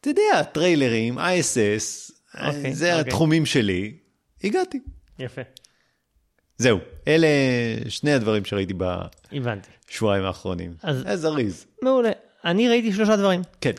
[0.01, 2.13] אתה יודע, טריילרים, ISS,
[2.47, 3.01] אוקיי, זה אוקיי.
[3.11, 3.97] התחומים שלי,
[4.45, 4.81] הגעתי.
[5.19, 5.43] יפה,
[6.59, 7.27] זהו, אלה
[7.89, 8.75] שני הדברים שראיתי.
[9.91, 10.75] בשבועיים האחרונים.
[10.83, 11.67] אז- אז זריז.
[11.83, 12.11] מעולה.
[12.45, 13.43] אני ראיתי שלושה דברים.
[13.61, 13.73] כן.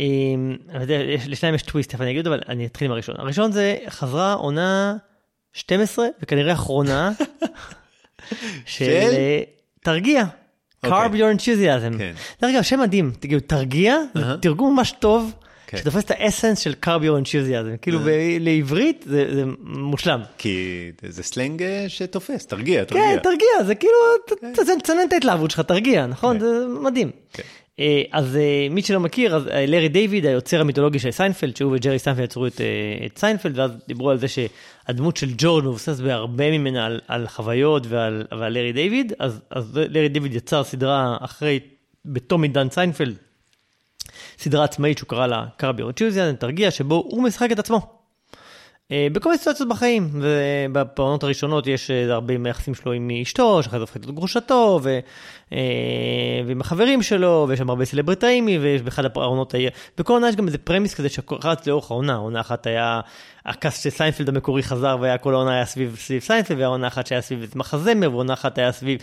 [0.00, 3.14] אמ, אני יודע, יש- לשניים יש טוויסט, תכף אני אגיד, אבל אני אתחיל עם הראשון.
[3.18, 4.96] הראשון זה חזרה עונה
[5.52, 7.12] 12, וכנראה אחרונה,
[8.66, 8.84] של?
[8.90, 9.40] אה,
[9.82, 10.24] תרגיע.
[10.84, 10.98] אוקיי.
[11.06, 11.98] Curb Your Enthusiasm.
[11.98, 12.12] כן.
[12.42, 14.36] דרך אגב, שם מדהים, תגידו, תרגיע, זה.
[14.42, 15.32] תרגום ממש טוב,
[15.66, 15.76] כן.
[15.78, 17.76] שתופס את ה essence של Curb Your Enthusiasm.
[17.82, 18.06] כאילו אהה.
[18.06, 20.20] ב- לעברית זה מושלם.
[20.38, 20.58] כי
[21.08, 23.04] זה סלנג אה, שתופס, תרגיע, תרגיע.
[23.04, 23.94] כן, תרגיע, זה כאילו,
[24.28, 26.38] ת- תצנן את ההתלהבות שלך, תרגיע, נכון?
[26.38, 26.44] כן.
[26.44, 26.46] זה
[26.82, 27.10] מדהים.
[27.80, 31.72] אה, אז אה, מי שלא מכיר, אז אה, לארי דיוויד, היוצר המיתולוגי של סיינפלד, שהוא
[31.76, 32.60] וג'רי סיינפלד יצרו את,
[33.06, 37.86] את סיינפלד, ואז דיברו על זה שהדמות של ג'ורג' מבוסס בהרבה ממנה על, על חוויות
[37.86, 41.60] ועל, ועל לארי דיוויד, אז, אז לארי דיוויד יצר סדרה אחרי,
[42.04, 43.14] בתום עידן סיינפלד,
[44.38, 47.99] סדרה עצמאית שהוא קרא לה Curb Your Enthusiasm, תרגיע, שבו הוא משחק את עצמו.
[48.92, 53.78] אה, בכל מיני סיטואציות בחיים, ובעונות הראשונות יש אה, הרבה מהיחסים שלו עם אשתו, שאחרי
[53.78, 54.98] זה הופכת להיות גרושתו, ו,
[55.52, 55.58] אה,
[56.46, 60.46] ועם החברים שלו, ויש שם הרבה סלבריטאים, ויש באחד העונות, היה- בכל עונה יש גם
[60.46, 63.00] איזה premise כזה שרץ לאורך העונה, עונה אחת היה,
[63.46, 67.52] הקאסט של סיינפלד המקורי חזר, וכל העונה היה סביב, סביב סיינפלד, ועונה אחת שהיה סביב
[67.54, 69.00] מחזמר, ועונה אחת היה סביב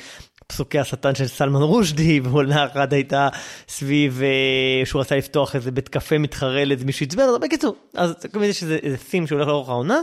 [0.48, 3.30] פסוקי השטן של סלמן רושדי, ועונה אחת הייתה
[3.68, 8.16] סביב אה, שהוא רצה לפתוח איזה בית קפה מתחרה לאיזה מישהו עצבן אותו, בקיצור, אז
[8.16, 10.02] תמיד יש איזה סים שהולך לאורך העונה,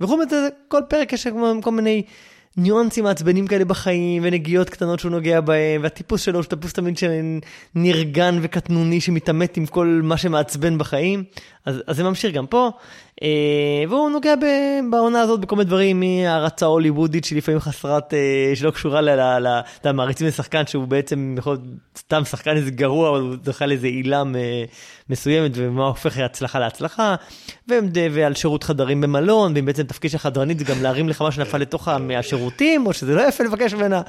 [0.00, 1.26] וחוץ מזה כל פרק יש
[1.62, 2.02] כל מיני
[2.56, 8.38] ניואנסים מעצבנים כאלה בחיים, ונגיעות קטנות שהוא נוגע בהם, והטיפוס שלו שהוא טיפוס תמיד שנרגן
[8.42, 11.24] וקטנוני שמתעמת עם כל מה שמעצבן בחיים,
[11.64, 12.70] אז, אז זה ממשיך גם פה,
[13.88, 14.44] והוא נוגע ב,
[14.90, 18.18] בעונה הזאת בכל מיני דברים, מהערצה הוליוודית שלפעמים חסרת, אה,
[18.54, 21.64] שלא קשורה ל- ל- למעריצים לשחקן שהוא בעצם יכול להיות
[21.98, 24.64] סתם שחקן איזה גרוע, אבל הוא זכה לאיזה עילה אה,
[25.10, 27.14] מסוימת, ומה הופך הצלחה להצלחה,
[27.68, 31.32] ועל ועל שירות חדרים במלון, ואם בעצם תפקיד של חדרנית זה גם להרים לך מה
[31.32, 34.02] שנפל לתוך ה- מהשירותים, או שזה לא יפה לבקש ממנה,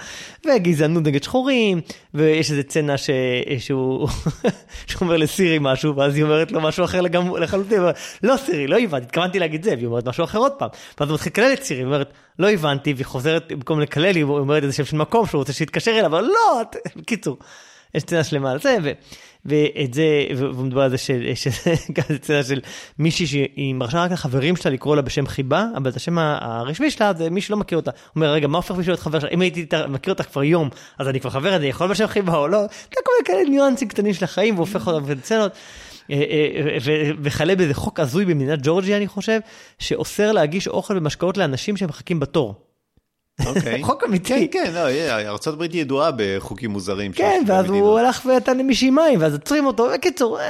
[0.45, 1.81] וגזענות נגד שחורים,
[2.13, 3.09] ויש איזה צנע ש...
[3.59, 4.07] שהוא
[4.87, 7.81] שהוא אומר לסירי משהו, ואז היא אומרת לו משהו אחר לגמרי, לחלוטין,
[8.23, 11.15] לא סירי, לא הבנתי, התכוונתי להגיד זה, והיא אומרת משהו אחר עוד פעם, ואז הוא
[11.15, 14.73] מתחיל לקלל את סירי, היא אומרת, לא הבנתי, והיא חוזרת, במקום לקלל, היא אומרת איזה
[14.75, 17.37] שם של מקום שהוא רוצה שיתקשר אליו, אבל לא, את- בקיצור,
[17.95, 18.91] יש סצנה שלמה על זה, ו...
[19.45, 20.03] ואת זה,
[20.35, 22.59] והוא מדבר על זה שזה גם סצנה של
[22.99, 27.13] מישהי שהיא מרשה רק לחברים שלה לקרוא לה בשם חיבה, אבל את השם הרשמי שלה
[27.17, 27.91] זה מי שלא מכיר אותה.
[27.91, 29.29] הוא אומר, רגע, מה הופך מישהו להיות חבר שלה?
[29.29, 32.47] אם הייתי מכיר אותה כבר יום, אז אני כבר חבר, אני יכול בשם חיבה או
[32.47, 32.61] לא?
[32.61, 35.51] זה כל מיני כאלה ניואנסים קטנים של החיים, והוא הופך אותם לסצנות.
[36.11, 39.39] אה, אה, וכלה באיזה חוק הזוי במדינת ג'ורג'יה, אני חושב,
[39.79, 42.55] שאוסר להגיש אוכל ומשקאות לאנשים שמחכים בתור.
[43.45, 43.83] אוקיי.
[43.87, 44.47] חוק אמיתי.
[44.47, 47.11] כן, כן, לא, ארה"ב ידועה בחוקים מוזרים.
[47.11, 47.65] כן, ואז.
[47.65, 50.43] הוא הלך ונתן למישהי מים, ואז עוצרים אותו, בקיצור, אה,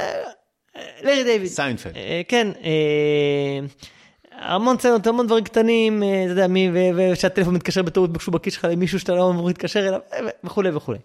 [0.76, 1.50] אה, לארי דיוויד.
[1.50, 1.96] סיינפלד.
[1.96, 3.60] אה, כן, אה,
[4.38, 8.64] המון סצנות, המון דברים קטנים, אה, אתה יודע, מי, ושהטלפון מתקשר בטעות כשהוא בכיס שלך
[8.64, 10.98] למישהו שאתה לא אמור להתקשר אליו, אה, וכולי וכולי.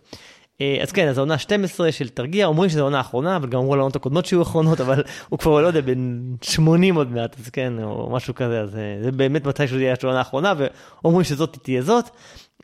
[0.61, 3.73] אה, אז כן, אז העונה 12 של תרגיע, אומרים שזו העונה האחרונה, אבל גם אמרו
[3.73, 7.49] על העונות הקודמות שיהיו אחרונות, אבל הוא כבר לא יודע, בן 80 עוד מעט, אז
[7.49, 11.57] כן, או משהו כזה, אז אה, זה באמת מתי שזה יהיה העונה האחרונה, ואומרים שזאת
[11.61, 12.09] תהיה זאת,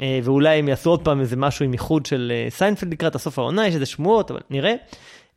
[0.01, 3.67] אה, ואולי הם יעשו עוד פעם איזה משהו עם איחוד של סיינפלד לקראת הסוף העונה,
[3.67, 4.73] יש איזה שמועות, אבל נראה.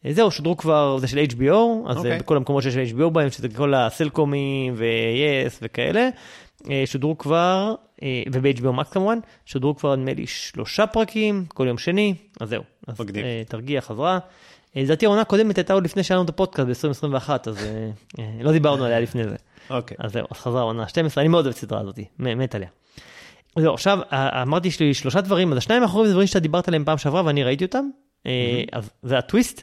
[0.06, 2.16] אה, זהו, שודרו כבר, זה של HBO, אז אוקיי.
[2.16, 2.22] okay.
[2.22, 6.08] בכל המקומות שיש HBO בהם, שזה כל הסלקומים ו-yes וכאלה,
[6.86, 7.74] שודרו כבר,
[8.32, 12.62] וב-HBO Max כמובן, שודרו כבר נדמה לי שלושה פרקים, כל יום שני, אז זהו.
[12.86, 13.24] אז מגניב.
[13.24, 14.18] אה, תרגיע חזרה.
[14.76, 17.66] אה, לדעתי העונה הקודמת הייתה עוד לפני שהיה לנו את הפודקאסט ב-2021, אז
[18.18, 19.36] אה, לא דיברנו עליה לפני זה.
[19.70, 19.96] אוקיי.
[20.00, 22.68] אז זהו, אז חזרה העונה 12, אני מאוד אוהב את הסדרה הזאת, מת עליה.
[23.58, 23.98] זהו, עכשיו,
[24.42, 27.24] אמרתי יש לי שלושה דברים, אז השניים האחרונים זה דברים שאתה דיברת עליהם פעם שעברה
[27.24, 27.84] ואני ראיתי אותם,
[28.72, 29.62] אז זה הטוויסט.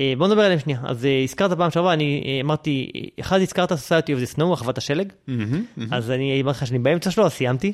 [0.00, 3.72] אה, בוא נדבר עליהם שנייה, אז אה, הזכרת פעם שעברה, אני אה, אמרתי, אחד הזכרת
[3.72, 5.12] Society of the Snow, אחוות השלג.
[5.90, 7.72] אז אני אמרתי לך שאני באמצע שלו, אז סיימתי.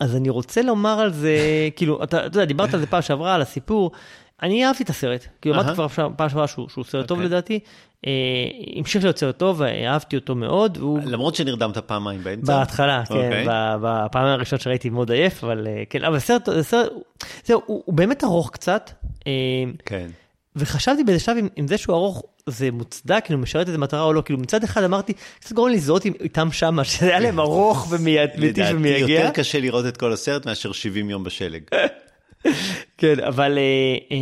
[0.00, 1.36] אז אני רוצה לומר על זה,
[1.76, 3.90] כאילו, אתה, אתה יודע, דיברת על זה פעם שעברה, על הסיפור.
[4.42, 5.74] אני אהבתי את הסרט, כאילו אמרתי.
[5.74, 7.28] כבר פעם שעברה שהוא שהוא סרט טוב אוקיי.
[7.28, 7.58] לדעתי,
[8.06, 8.10] אה,
[8.76, 12.58] המשיך להיות סרט טוב, אהבתי אותו מאוד, והוא למרות שנרדמת פעמיים באמצע.
[12.58, 13.44] בהתחלה, כן, אוקיי.
[13.48, 16.88] ב- בפעם הראשונה שראיתי מאוד עייף, אבל כן, אבל הסרט, הסרט,
[17.44, 18.90] זהו, הוא הוא באמת ארוך קצת,
[19.86, 20.06] כן.
[20.56, 24.12] וחשבתי באיזה שלב אם, אם זה שהוא ארוך זה מוצדק, כאילו משרת איזה מטרה או
[24.12, 25.70] לא, כאילו מצד אחד אמרתי, קצת גורם
[26.04, 29.12] עם- איתם שמה, שזה היה להם ארוך ומייטיב לדעתי ומייגע.
[29.12, 31.62] יותר קשה לראות את כל הסרט מאשר 70 יום בשלג.
[32.98, 33.62] כן, אבל, אה,
[34.16, 34.18] אה,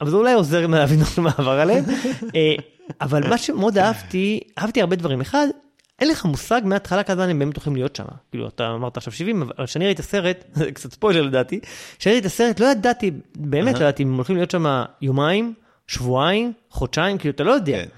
[0.00, 1.84] אבל זה אולי עוזר להבין איך מעבר עליהם.
[2.34, 2.54] אה,
[3.00, 5.20] אבל מה שמאוד אהבתי, אהבתי הרבה דברים.
[5.20, 5.46] אחד,
[5.98, 8.04] אין לך מושג מההתחלה כמה זמן הם באמת הולכים להיות שם.
[8.30, 11.60] כאילו, אתה אמרת עכשיו 70, אבל כשאני ראיתי את הסרט, זה קצת ספוילר לדעתי,
[11.98, 15.54] כשאני ראיתי את הסרט לא ידעתי, באמת לא ידעתי אם הם הולכים להיות שם יומיים,
[15.86, 17.82] שבועיים, חודשיים, כאילו, אתה לא יודע.
[17.82, 17.88] כן.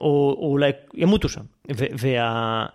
[0.00, 1.40] או, או אולי ימותו שם.
[1.76, 2.66] ו- וה...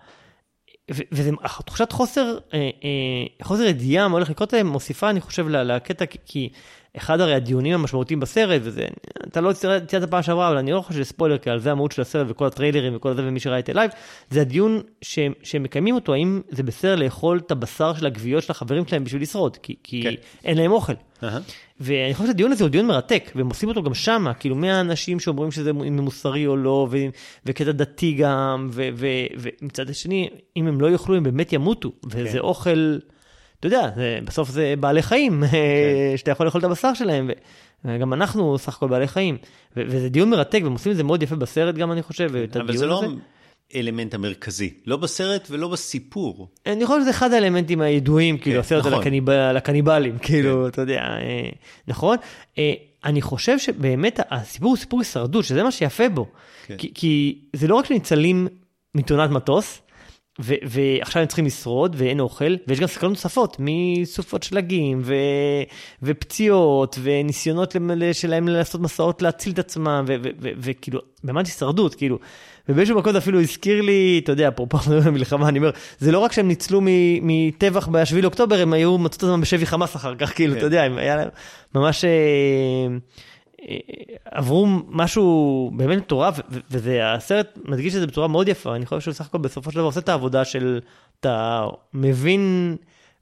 [0.94, 1.32] ו- וזה
[1.65, 6.50] תחושת חוסר, אה, אה, חוסר ידיעה מה הולך לקרות להם, מוסיפה אני חושב לקטע, כי
[6.97, 8.86] אחד הרי הדיונים המשמעותיים בסרט, וזה,
[9.27, 11.71] אתה לא ציינת ציינת פעם שעברה, אבל אני לא חושב שזה ספוילר, כי על זה
[11.71, 13.91] המהות של הסרט וכל הטריילרים וכל זה, ומי שראה את ה live,
[14.30, 18.51] זה הדיון שהם, שהם מקיימים אותו, האם זה בסדר לאכול את הבשר של הגוויות של
[18.51, 20.13] החברים שלהם בשביל לשרוד, כי, כי כן.
[20.43, 20.93] אין להם אוכל.
[21.23, 21.39] אהה.
[21.80, 25.51] ואני חושב שהדיון הזה הוא דיון מרתק, והם עושים אותו גם שמה, כאילו מהאנשים שאומרים
[25.51, 26.97] שזה מוסרי או לא, ו-
[27.45, 32.38] וקטע דתי גם, ומצד השני, אם הם לא יאכלו, הם באמת ימותו, וזה כן.
[32.38, 32.97] אוכל,
[33.62, 35.58] אתה יודע, זה, בסוף זה בעלי חיים, כן.
[36.17, 37.30] שאתה יכול לאכול את הבשר שלהם,
[37.86, 39.38] וגם אנחנו סך הכל בעלי חיים,
[39.78, 42.56] ו- וזה דיון מרתק, והם עושים את זה מאוד יפה בסרט גם, אני חושב, ואת
[42.58, 43.13] אבל הדיון זה לא הזה.
[43.74, 46.47] האלמנט המרכזי, לא בסרט ולא בסיפור.
[46.65, 49.02] אני חושב שזה אחד האלמנטים הידועים, כאילו, הסרט על נכון.
[49.02, 51.50] הקניב- על הקניבלים, כאילו, אתה יודע, אה,
[51.88, 52.17] נכון?
[52.58, 52.74] אה,
[53.06, 56.26] אני חושב שבאמת הסיפור הוא סיפור הישרדות, שזה מה שיפה בו.
[56.67, 56.78] כן.
[56.78, 58.47] כי- כי זה לא רק שניצלים
[58.95, 59.82] מתאונת מטוס,
[60.39, 65.63] ו- ועכשיו הם צריכים לשרוד ואין אוכל, ויש גם סכנות נוספות, מסופות שלגים, ו-
[66.04, 67.76] ופציעות, וניסיונות
[68.13, 72.20] שלהם לעשות מסעות להציל את עצמם, ו- ו- ו- וכאילו, באמת הישרדות, כאילו.
[72.70, 76.32] ובאיזשהו מקום זה אפילו הזכיר לי, אתה יודע, אפרופו המלחמה, אני אומר, זה לא רק
[76.32, 76.80] שהם ניצלו
[77.22, 80.58] מטבח ב-7 לאוקטובר, הם היו, מצאו את עצמם בשבי חמאס אחר כך, כאילו, כן.
[80.58, 81.30] אתה יודע, הם היה להם
[81.76, 82.06] ממש...
[84.26, 89.02] עברו משהו באמת מטורף, ו- וזה, הסרט מדגיש את זה בצורה מאוד יפה, אני חושב
[89.02, 90.80] שהוא בסך הכל בסופו של דבר עושה את העבודה של,
[91.19, 92.76] אתה מבין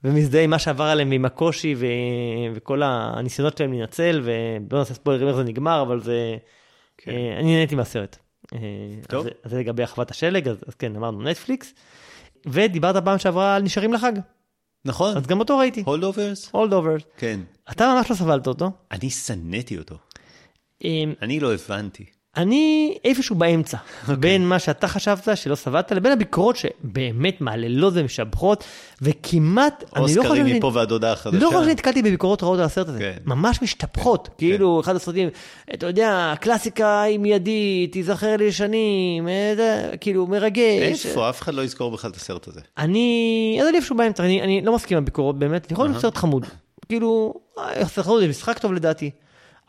[0.03, 1.85] ומזדהה עם מה שעבר עליהם ועם הקושי ו-
[2.55, 6.37] וכל הניסיונות שלהם להינצל, ולא נעשה ספוילרים איך זה נגמר, אבל זה,
[6.97, 7.11] כן.
[7.11, 8.17] אה, אני נהניתי מהסרט.
[8.53, 8.59] אה,
[9.07, 9.19] טוב.
[9.19, 11.73] אז זה- אז זה לגבי אחוות השלג, אז, אז כן, אמרנו נטפליקס,
[12.47, 14.13] ודיברת פעם שעברה על נשארים לחג,
[14.85, 16.49] נכון, אז גם אותו ראיתי, Holdovers?
[16.51, 16.95] Holdover.
[17.17, 17.39] כן.
[17.71, 18.71] אתה ממש לא סבלת אותו.
[18.91, 19.95] אני שנאתי אותו,
[21.21, 22.05] אני לא הבנתי.
[22.37, 24.15] אני איפשהו באמצע, אוקיי.
[24.15, 28.63] בין מה שאתה חשבת שלא סבלת לבין הביקורות שבאמת מהללות ומשבחות,
[29.01, 31.43] וכמעט, אני לא חושב, אוסקרים מפה ועד הודעה חדשה.
[31.43, 33.17] לא חושב שנתקלתי בביקורות רעות על הסרט הזה, כן.
[33.25, 35.29] ממש משתפכות, כאילו אחד הסרטים,
[35.73, 41.05] אתה יודע, קלאסיקה מיידית, תיזכר לי לשנים, אה, זה, כאילו מרגש.
[41.05, 41.29] איפה?
[41.29, 42.61] אף אחד לא יזכור בכלל את הסרט הזה.
[42.77, 46.01] אני, אז אני איפשהו באמצע, אני, אני לא מסכים עם הביקורות באמת, אני יכול להיות
[46.01, 46.45] סרט חמוד.
[46.89, 49.11] כאילו, אה, סרט חמוד זה משחק טוב לדעתי,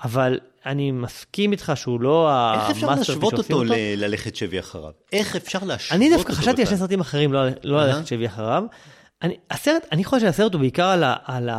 [0.05, 4.61] אבל אני מסכים איתך שהוא לא איך אפשר ה masterpiece להשוות אותו ל- ללכת שבי
[4.61, 4.93] אחריו?
[5.13, 6.77] איך אפשר להשוות אני אותו דווקא חשבתי על שני?
[6.77, 7.87] סרטים אחרים, לא, לא.
[7.87, 8.65] ללכת שבי אחריו.
[9.23, 11.51] אני, הסרט, אני חושב שהסרט הוא בעיקר על,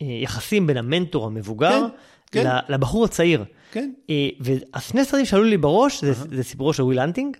[0.00, 1.86] היחסים בין המנטור המבוגר
[2.30, 2.72] כן, כן.
[2.72, 3.44] לבחור הצעיר.
[3.72, 7.36] כן, אה, והשני סרטים שעלו לי בראש זה, זה סיפורו של וויל הנטינג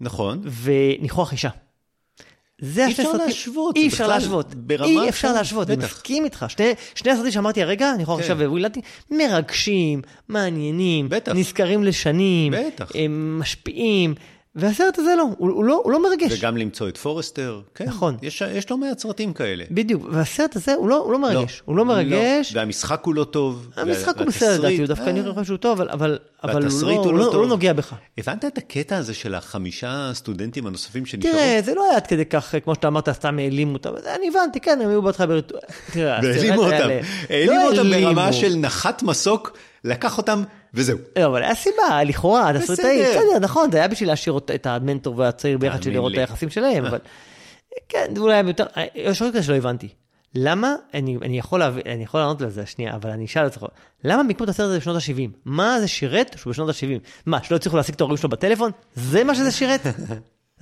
[0.00, 0.42] נכון.
[0.62, 1.48] וניחוח אישה.
[2.64, 5.84] זה אי השני אפשר סרטים- להשוות, אי אפשר להשוות, אי אפשר להשוות, אני.
[5.84, 6.46] מסכים איתך.
[6.48, 6.72] שני,
[7.10, 8.22] הסרטים שאמרתי הרגע, ניחוח כן.
[8.22, 11.08] אישה וויל הנטינג, מרגשים, מעניינים.
[11.34, 12.52] נזכרים לשנים,
[13.40, 14.14] משפיעים,
[14.56, 16.38] והסרט הזה לא, הוא, הוא לא, הוא לא מרגש.
[16.38, 17.60] וגם למצוא את פורסטר.
[17.74, 18.16] כן, נכון.
[18.22, 19.64] יש, יש לא מעט סרטים כאלה.
[19.70, 22.52] בדיוק, והסרט הזה הוא לא, הוא לא מרגש, הוא לא מרגש.
[22.54, 23.68] והמשחק הוא לא טוב.
[23.76, 26.82] המשחק הוא בסדר לדעתי, הוא דווקא אה, נראה לך שהוא טוב, אבל, אבל, אבל הוא,
[26.82, 27.46] לא, הוא לא לא, הוא לא.
[27.46, 27.94] נוגע בך.
[28.18, 31.34] הבנת את הקטע הזה של החמישה סטודנטים הנוספים שנשארו?
[31.34, 34.60] תראה, זה לא היה עד כדי כך, כמו שאתה אמרת, סתם העלימו אותם, אני הבנתי,
[34.60, 35.60] כן, הם היו בהתחלה בריטואל.
[35.88, 36.88] הסרט אותם.
[37.30, 38.32] העלימו לא אותם ברמה העלימו.
[38.32, 40.42] של נחת מסוק, לקח אותם,
[40.74, 40.98] וזהו.
[41.18, 43.38] לא, אבל היה סיבה, לכאורה, התסריטאי, בסדר.
[43.40, 46.18] נכון, זה היה בשביל להשאיר את המנטור והצעיר ביחד, של לראות את.
[46.18, 46.98] היחסים שלהם, אבל...
[47.88, 48.66] כן, זה אולי יותר...
[48.94, 49.88] יש עוד כזה שלא הבנתי.
[50.34, 53.66] למה, אני, אני, יכול להבין, אני יכול לענות לזה שנייה, אבל אני אשאל אותך,
[54.04, 55.30] למה מיקמו את הסרט הזה בשנות ה-70?
[55.44, 56.98] מה זה שירת שהוא בשנות ה-70?
[57.26, 58.70] מה, שלא הצליחו להשיג את ההורים שלו בטלפון?
[58.94, 59.80] זה מה שזה שירת?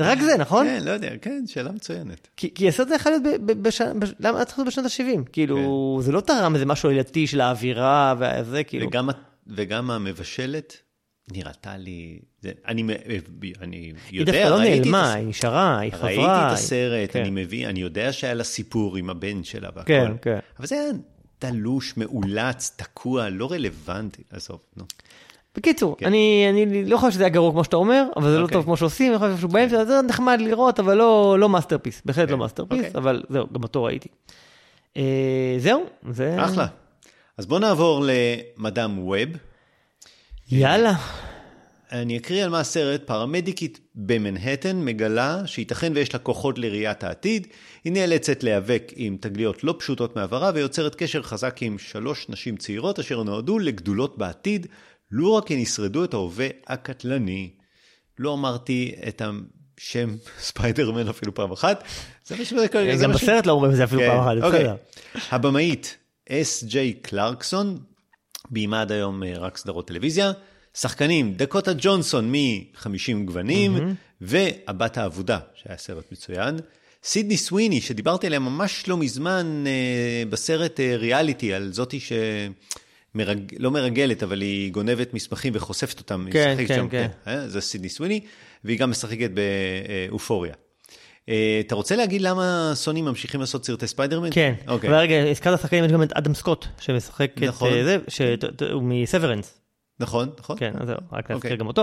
[0.01, 0.66] רק זה, נכון?
[0.66, 2.29] כן, לא יודע, כן, שאלה מצוינת.
[2.37, 4.87] כי, כי הסרט הזה יכול להיות, ב, ב, בש, בש, למה היה צריך להיות בשנות
[4.87, 5.31] ה-70?
[5.33, 8.87] כאילו, זה לא תרם איזה משהו עלייתי של האווירה וזה, כאילו.
[8.87, 9.09] וגם,
[9.46, 10.76] וגם המבשלת
[11.33, 12.88] נראתה לי, זה, אני, מ-
[13.62, 13.76] אני
[14.11, 16.07] היא יודע, דווקא לא ראיתי את נעלמה, הס- היא נשארה, היא חזרה.
[16.07, 17.20] ראיתי את הסרט, כן.
[17.20, 19.87] אני מבין, אני יודע שהיה לה סיפור עם הבן שלה והכל.
[19.88, 20.38] כן, כן.
[20.59, 20.90] אבל זה היה
[21.38, 24.22] תלוש, מאולץ, תקוע, לא רלוונטי.
[24.31, 24.85] עזוב, נו.
[25.57, 28.53] בקיצור, אני, אני לא חושב שזה היה גרוע כמו שאתה אומר, אבל זה לא אוקיי.
[28.55, 32.31] טוב כמו שעושים, אני חושב שהוא באמצע, זה נחמד לראות, אבל לא, לא masterpiece, בהחלט
[32.31, 32.90] לא masterpiece, אוקיי.
[32.94, 34.09] אבל זהו, גם אותו ראיתי.
[34.96, 35.03] אה,
[35.59, 36.44] זהו, זה...
[36.44, 36.66] אחלה.
[37.38, 39.29] אז בוא נעבור למדאם ווב.
[40.51, 40.93] יאללה.
[41.93, 47.47] אני אקריא על מה הסרט, פרמדיקית במנהטן מגלה שייתכן ויש לה כוחות לראיית העתיד,
[47.85, 52.99] היא נאלצת להיאבק עם תגליות לא פשוטות מעברה ויוצרת קשר חזק עם שלוש נשים צעירות
[52.99, 54.66] אשר נועדו לגדולות בעתיד,
[55.11, 57.51] לו רק הן ישרדו את ההווה הקטלני.
[58.19, 59.23] לא אמרתי את
[59.79, 61.85] השם ספיידרמן אפילו פעם אחת,
[62.25, 62.45] זה מה
[62.97, 64.61] זה גם ש- בסרט לא אומרים את זה אפילו כן, פעם אחת, אוקיי.
[64.64, 64.77] בסדר.
[65.31, 65.97] הבמאית
[66.31, 67.79] אס ג'יי קלרקסון,
[68.51, 70.33] ביימה עד היום אה, רק סדרות טלוויזיה.
[70.75, 76.57] שחקנים, דקוטה ג'ונסון מ-50 גוונים, והבת האבודה, שהיה סרט מצוין.
[77.05, 83.55] סידני סוויני, שדיברתי עליה ממש לא מזמן אה, בסרט אה, ריאליטי, על זאתי שמרג...
[83.59, 86.27] לא מרגלת, אבל היא גונבת מסמכים וחושפת אותם.
[86.31, 87.09] כן, כן, שם, כן.
[87.27, 88.21] אה, זה סידני סוויני,
[88.64, 89.31] והיא גם משחקת
[90.11, 90.55] באופוריה.
[91.28, 94.28] אה, אתה רוצה להגיד למה סוני ממשיכים לעשות סרטי ספיידרמן?
[94.33, 94.90] כן, אוקיי.
[94.90, 97.72] ורגע, הזכרת שחקנים, יש גם את אדם סקוט, שמשחק את נכון.
[97.72, 99.57] אה, זה, שהוא מ-Severance.
[100.00, 100.56] נכון, נכון.
[100.59, 101.56] כן, אז זהו, רק להזכיר אוקיי.
[101.56, 101.83] גם אותו.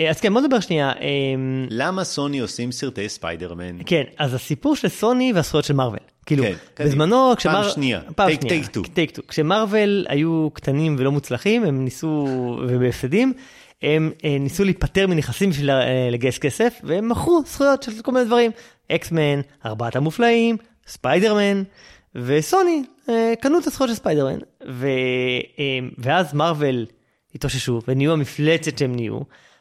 [0.00, 0.88] אה, אז כן, בוא נדבר שנייה.
[0.92, 1.34] אה,
[1.70, 3.78] למה סוני עושים סרטי ספיידרמן?
[3.86, 5.98] כן, אז הסיפור של סוני והזכויות של מארוול.
[6.26, 6.90] כאילו, כן, קדימה.
[6.90, 8.00] בזמנו, פעם שנייה.
[8.16, 8.64] פעם Take- שנייה.
[8.64, 8.88] take two.
[8.94, 9.22] take two.
[9.28, 12.26] כשמארוול היו קטנים ולא מוצלחים, הם ניסו,
[12.68, 13.32] ובהפסדים,
[13.82, 15.70] הם ניסו להיפטר מנכסים בשביל
[16.10, 18.50] לגייס כסף, והם מכרו זכויות של כל מיני דברים.
[18.92, 21.62] אקס-מן, ארבעת המופלאים, ספיידרמן,
[22.14, 24.38] וסוני אה, קנו את הזכויות של ספיידרמן.
[24.68, 24.86] ו,
[25.58, 26.86] אה, ואז מארוול
[27.34, 29.20] התאוששו ונהיו המפלצת שהם נהיו,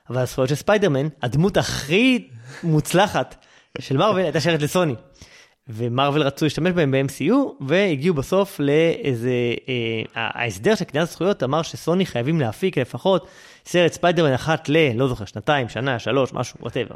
[0.10, 2.28] אבל הזכויות של ספיידרמן, הדמות הכי
[2.64, 3.46] מוצלחת
[3.80, 4.96] של מארוול הייתה שייכת לסוני.
[5.68, 7.34] ומארוול רצו להשתמש בהם ב-MCU,
[7.68, 9.32] והגיעו בסוף לאיזה...
[9.70, 13.28] אה, ההסדר של קניית הזכויות אמר שסוני חייבים להפיק לפחות
[13.66, 14.78] סרט ספיידרמן אחת ל...
[14.96, 16.96] לא זוכר, שנתיים, שנה, שלוש, משהו, whatever.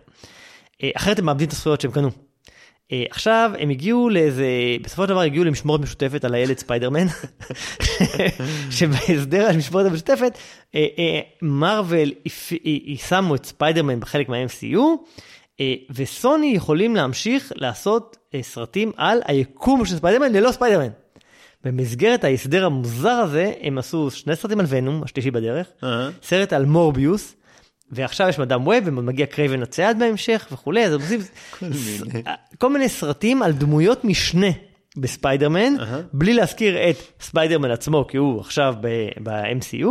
[0.95, 2.09] אחרת הם מאבדים את הזכויות שהם קנו.
[2.91, 4.47] אה, עכשיו הם הגיעו לאיזה,
[4.81, 7.07] בסופו של דבר הגיעו למשמורת משותפת על הילד ספיידרמן,
[8.77, 10.37] שבהסדר המשמורת המשותפת,
[10.75, 11.19] אה, אה,
[12.97, 14.79] שמו את ספיידרמן בחלק מה-MCU,
[15.59, 20.89] אה, וסוני יכולים להמשיך לעשות אה, סרטים על היקום של ספיידרמן ללא ספיידרמן.
[21.63, 26.09] במסגרת ההסדר המוזר הזה, הם עשו שני סרטים על ונום, השלישי בדרך, אה.
[26.23, 27.35] סרט על מורביוס,
[27.91, 31.19] ועכשיו יש מדאם ווב, ומגיע קרייבן הצייד בהמשך וכולי, אז עושים
[32.57, 34.47] כל מיני סרטים על דמויות משנה
[34.97, 35.73] בספיידרמן,
[36.13, 39.87] בלי להזכיר את ספיידרמן עצמו, כי הוא עכשיו ב- ב-MCU,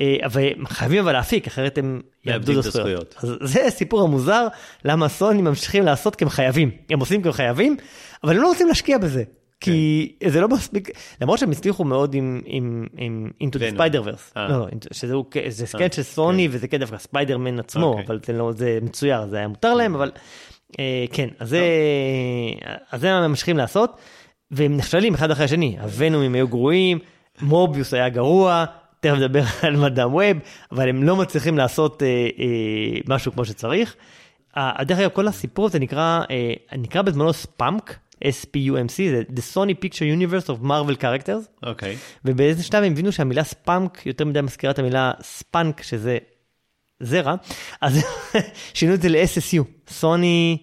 [0.00, 3.14] אה, אבל הם חייבים אבל להפיק, אחרת הם יאבדו את הזכויות.
[3.18, 4.46] אז זה הסיפור המוזר,
[4.84, 6.70] למה סוני ממשיכים לעשות כי הם חייבים.
[6.90, 7.76] הם עושים כי הם חייבים,
[8.24, 9.22] אבל הם לא רוצים להשקיע בזה.
[9.60, 10.90] כי זה לא מספיק,
[11.20, 14.48] למרות שהם הצליחו מאוד עם, עם, עם into the spider-verse, אה.
[14.48, 18.04] לא, לא, שזה הוא- זה סקנט של סוני וזה כן דווקא ספיידרמן עצמו, אוקיי.
[18.06, 20.10] אבל זה לא, זה מצויר, זה היה מותר להם, אבל
[20.78, 21.60] אה, כן, אז זה,
[23.02, 23.96] מה הם ממשיכים לעשות,
[24.50, 26.98] והם נכשלים אחד אחרי השני, הוונומים היו גרועים,
[27.42, 28.64] מורביוס היה גרוע,
[29.00, 30.36] תכף נדבר על מדאם ווב,
[30.72, 32.44] אבל הם לא מצליחים לעשות אה, אה,
[33.08, 33.94] משהו כמו שצריך.
[34.56, 39.84] אה, דרך אגב, כל הסיפור הזה נקרא, אה, נקרא בזמנו ספאמק, S-P-U-M-C, זה The Sony
[39.84, 41.96] Picture Universe of Marvel Characters, אוקיי.
[42.24, 46.18] ובאיזה שלב הם הבינו שהמילה SPUMC יותר מדי מזכירה את המילה spunk, שזה
[47.00, 47.34] זרע,
[47.80, 48.04] אז
[48.74, 50.58] שינו את זה ל-SSU, סוני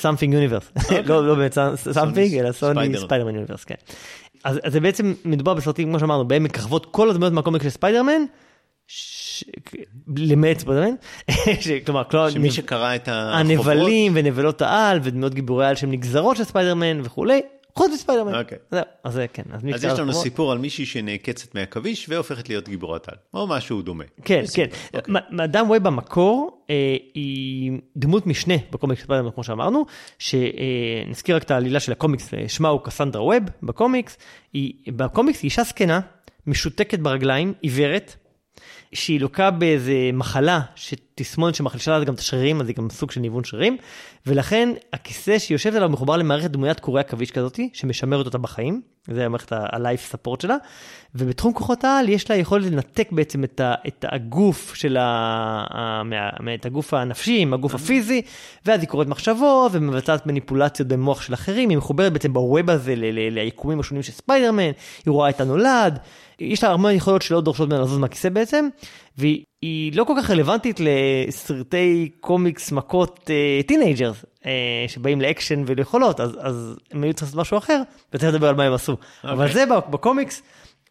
[0.00, 1.58] something universe, לא לא באמת
[1.94, 3.06] something, אלא סוני ספיידרמן.
[3.06, 3.74] ספיידרמן universe, כן.
[4.44, 8.22] אז אז זה בעצם מדובר בסרטים, כמו שאמרנו, בהם מככבות כל הדמויות מהקומיקס של ספיידרמן,
[10.16, 10.94] למעט ספיידרמן,
[11.86, 13.76] כלומר, כל- שמי שקרא את החוברות...
[13.76, 17.40] הנבלים ונבלות העל ודמויות גיבורי על שהם נגזרות של ספיידרמן וכולי,
[17.76, 18.34] חוץ מספיידרמן.
[18.34, 18.58] אוקיי.
[19.04, 19.42] אז זה כן.
[19.62, 23.82] מי אז יש לנו סיפור על מישהי שנעקצת מהעכביש והופכת להיות גיבורת על, או משהו
[23.82, 24.04] דומה.
[24.24, 24.66] כן, כן.
[24.94, 25.14] אוקיי.
[25.30, 29.86] מאדם ווב במקור אה, היא דמות משנה בקומיקס ספיידרמן כמו שאמרנו,
[30.18, 34.18] שנזכיר רק את העלילה של הקומיקס, אה, שמה הוא קסנדרה ווב בקומיקס,
[34.88, 36.00] בקומיקס היא אישה זקנה,
[36.46, 38.16] משותקת ברגליים, עיוורת,
[38.92, 40.60] שהיא לוקה באיזה מחלה,
[41.18, 43.76] תסמונת שמחלישה לה גם את השרירים, אז היא גם סוג של ניוון שרירים,
[44.26, 48.80] ולכן הכיסא שהיא יושבת עליו מחובר למערכת דמוית קורי עכביש כזאתי, שמשמרת אותה בחיים,
[49.10, 50.56] זה המערכת ה-life support שלה,
[51.14, 56.02] ובתחום כוחות העל יש לה יכולת לנתק בעצם את, ה, את הגוף של ה...
[56.40, 58.22] מה, את הגוף הנפשי עם הגוף הפיזי,
[58.66, 62.94] ואז היא קוראת מחשבות ומבצעת מניפולציות במוח של אחרים, היא מחוברת בעצם בווב הזה
[63.30, 64.70] ליקומים השונים של ספיידרמן,
[65.06, 65.98] היא רואה את הנולד,
[66.40, 68.68] יש לה הרבה יכולות שלא דורשות ממנה לזוז מהכיסא בעצם,
[69.18, 73.30] והיא היא לא כל כך רלוונטית לסרטי קומיקס מכות
[73.66, 77.82] teenagers אה, שבאים לאקשן וליכולות, אז, אז הם היו צריכים לעשות משהו אחר,
[78.12, 78.92] וצריך לדבר על מה הם עשו.
[78.92, 79.28] Okay.
[79.28, 80.42] אבל זה בקומיקס,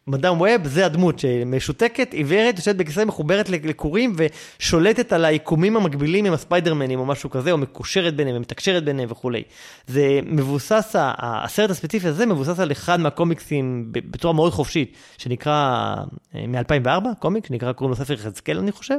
[0.08, 6.34] מדאם ווב זה הדמות שמשותקת, עיוורת, יושבת בכיסא מחוברת לקורים ושולטת על היקומים המקבילים עם
[6.34, 9.44] הספיידרמנים או משהו כזה, או מקושרת ביניהם ומתקשרת ביניהם וכולי.
[9.88, 15.96] זה מבוסס, הסרט הספציפי הזה מבוסס על אחד מהקומיקסים בצורה מאוד חופשית, שנקרא
[16.36, 18.98] אה, מ-2004, קומיק, שנקרא, קוראים לו ספר יחזקאל אני חושב.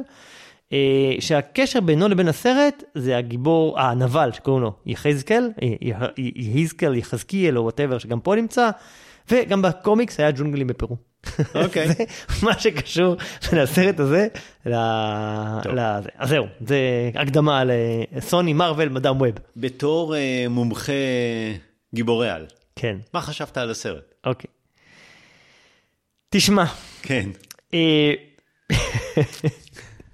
[0.73, 5.51] אה, שהקשר בינו לבין הסרט זה הגיבור, הנבל שקוראים לו יחזקאל,
[6.19, 8.71] יחזקאל, יחזקיאל או whatever שגם פה נמצא.
[9.31, 10.97] וגם בקומיקס היה ג'ונגלים בפרו.
[11.55, 11.89] אוקיי.
[11.89, 12.05] זה
[12.43, 14.29] מה שקשור הסרט הזה
[14.67, 16.11] לזה.
[16.19, 19.35] אז זהו, זה הקדמה לסוני, מרוויל, מדאם ווב.
[19.57, 20.93] בתור אה, מומחה
[21.95, 22.47] גיבורי על.
[22.77, 22.97] כן.
[23.15, 24.15] מה חשבת על הסרט?
[24.27, 24.51] אוקיי.
[26.31, 26.65] תשמע.
[27.03, 27.31] כן.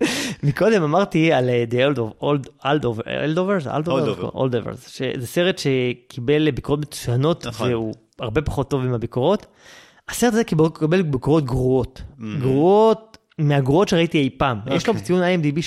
[0.05, 0.09] אה,
[0.48, 3.66] מקודם אמרתי על אה, The Oldovers,
[4.34, 7.70] Oldovers, שזה סרט שקיבל ביקורות מצוינות נכון.
[7.70, 9.46] והוא הרבה פחות טוב עם הביקורות.
[10.09, 12.02] הסרט הזה קיבל ביקורות גרועות,
[12.40, 14.59] גרועות מהגרועות שראיתי אי פעם.
[14.66, 15.05] יש לו אוקיי.
[15.07, 15.59] ציון IMDb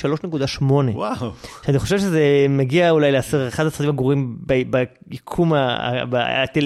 [0.61, 0.63] 3.8.
[0.93, 1.31] וואו.
[1.65, 4.37] שאני חושב שזה מגיע אולי לאחד הסרטים הגרועים
[5.07, 5.53] ביקום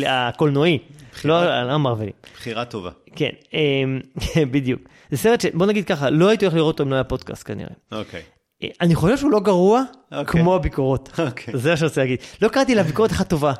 [0.08, 0.78] הקולנועי,
[1.26, 2.14] לא לא המרווילים.
[2.34, 2.90] בחירה טובה.
[3.16, 4.00] כן, אמ,
[4.52, 4.82] בדיוק.
[5.12, 7.70] זה סרט שבוא נגיד ככה, לא הייתי הולך לראות אותו אם לא היה פודקאסט כנראה.
[7.92, 8.22] אוקיי.
[8.64, 10.42] אה, אני חושב שהוא לא גרוע אוקיי.
[10.42, 11.20] כמו הביקורות.
[11.28, 11.58] אוקיי.
[11.58, 12.20] זה מה שאני רוצה להגיד.
[12.42, 13.54] לא קראתי לה ביקורת אחת טובה,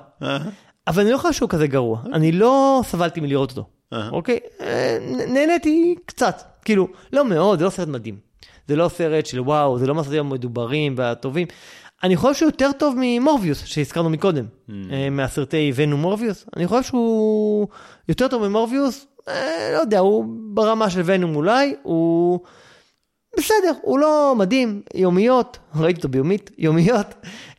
[0.88, 2.00] אבל אני לא חושב שהוא כזה גרוע.
[2.14, 3.66] אני לא סבלתי מלראות אותו.
[4.12, 4.40] אוקיי?
[4.62, 6.42] אה, נהניתי קצת.
[6.66, 8.18] כאילו, לא מאוד, זה לא סרט מדהים.
[8.68, 11.48] זה לא סרט של וואו, זה לא מהסרטים המדוברים והטובים.
[12.04, 14.46] אני חושב שהוא יותר טוב ממורביוס שהזכרנו מקודם,
[14.92, 16.46] אה, מהסרטי ונום מורביוס.
[16.56, 17.68] אני חושב שהוא
[18.10, 22.40] יותר טוב ממורביוס, אה, לא יודע, הוא ברמה של ונום אולי, הוא
[23.38, 27.08] בסדר, הוא לא מדהים, יומיות, ראיתי אותו ביומית, יומיות.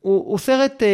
[0.01, 0.89] הוא, הוא סרט אה,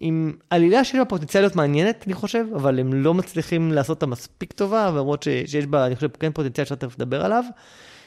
[0.00, 4.06] עם עלילה שיש בה פוטנציאל להיות מעניינת, אני חושב, אבל הם לא מצליחים לעשות אותה
[4.06, 7.44] מספיק טובה, למרות ש- שיש בה, אני חושב, כן פוטנציאל שאתה תכף נדבר עליו.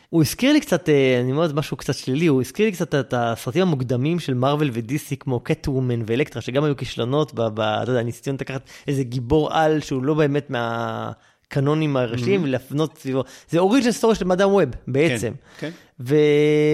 [0.09, 3.13] הוא הזכיר לי קצת, אה, אני אומר משהו קצת שלילי, הוא הזכיר לי קצת את
[3.17, 7.91] הסרטים המוקדמים של מארוול ודיסי כמו קט וומן ואלקטרה, שגם היו כישלונות, ב, ב, אתה
[7.91, 13.23] יודע, ניסיון לקחת איזה גיבור על שהוא לא באמת מהקנונים הראשיים, ולהפנות סביבו.
[13.49, 15.33] זה אוריג'ן סטורי של מדאם ווב, בעצם.
[15.59, 15.69] כן.
[15.99, 16.15] ו...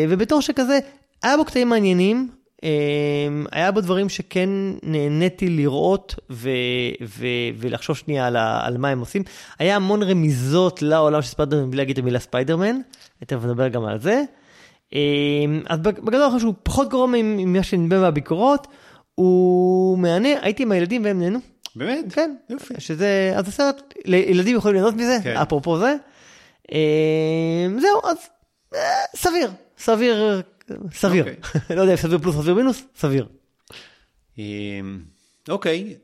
[0.10, 0.80] ובתור שכזה,
[1.24, 2.30] היה בו קטעים מעניינים,
[3.52, 4.50] היה בו דברים שכן
[4.84, 6.50] נהניתי לראות ו...
[7.02, 7.28] ו...
[7.58, 8.66] ולחשוב שנייה על, ה...
[8.66, 9.24] על מה הם עושים.
[9.60, 12.80] היה המון רמיזות לעולם של ספיידרמן, בלי להגיד את המילה ספיידרמן,
[13.26, 14.24] תכף נדבר גם על זה.
[14.94, 18.68] אמ, אז בגדול אני חושב שהוא פחות גרוע ממה שנדמה מהביקורות,
[19.16, 21.40] הוא מהנה, הייתי עם הילדים והם נהנו.
[21.76, 22.14] באמת?
[22.14, 22.74] כן, יופי.
[22.80, 25.38] שזה, אז הסרט, ילדים יכולים ליהנות מזה, כן.
[25.38, 25.96] אפרופו זה.
[26.72, 28.18] אמ, זהו, אז
[28.76, 28.80] אה,
[29.16, 30.42] סביר, סביר,
[30.92, 31.24] סביר.
[31.24, 31.36] אוקיי.
[31.78, 33.28] לא יודע, סביר פלוס סביר מינוס, סביר.
[34.38, 35.04] אמ,
[35.50, 35.96] אוקיי,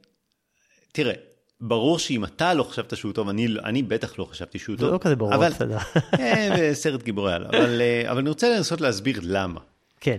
[0.91, 1.13] תראה,
[1.61, 4.93] ברור שאם אתה לא חשבת שהוא טוב, אני, אני בטח לא חשבתי שהוא זה טוב.
[4.93, 5.77] לא כזה ברור, אבל, בסדר.
[6.19, 9.59] אה, סרט גיבורי על, אבל, אה, אבל אני רוצה לנסות להסביר למה.
[9.99, 10.17] כן,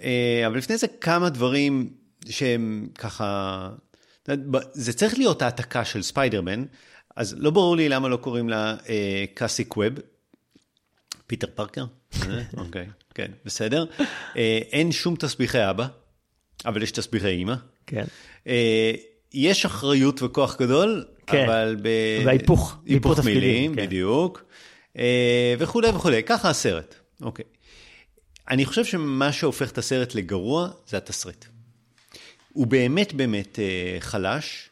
[0.00, 1.90] אה, אבל לפני זה כמה דברים
[2.28, 3.70] שהם ככה,
[4.72, 6.64] זה צריך להיות העתקה של ספיידרמן,
[7.16, 9.94] אז לא ברור לי למה לא קוראים לה אה, קאסי קווב.
[11.26, 11.84] פיטר פארקר?
[12.56, 13.84] אוקיי, כן, בסדר.
[14.36, 15.86] אה, אין שום תסביכי אבא,
[16.66, 17.54] אבל יש תסביכי אימא.
[17.86, 18.04] כן.
[18.46, 18.92] אה,
[19.34, 21.44] יש אחריות וכוח גדול, כן.
[21.44, 21.88] אבל ב...
[22.24, 23.82] וההיפוך, היפוך מילים, כן.
[23.82, 24.44] בדיוק.
[24.98, 26.94] אה, וכולי וכולי, ככה הסרט.
[27.22, 27.44] אוקיי.
[28.50, 31.44] אני חושב שמה שהופך את הסרט לגרוע זה התסריט.
[32.52, 33.58] הוא באמת באמת
[34.00, 34.70] חלש.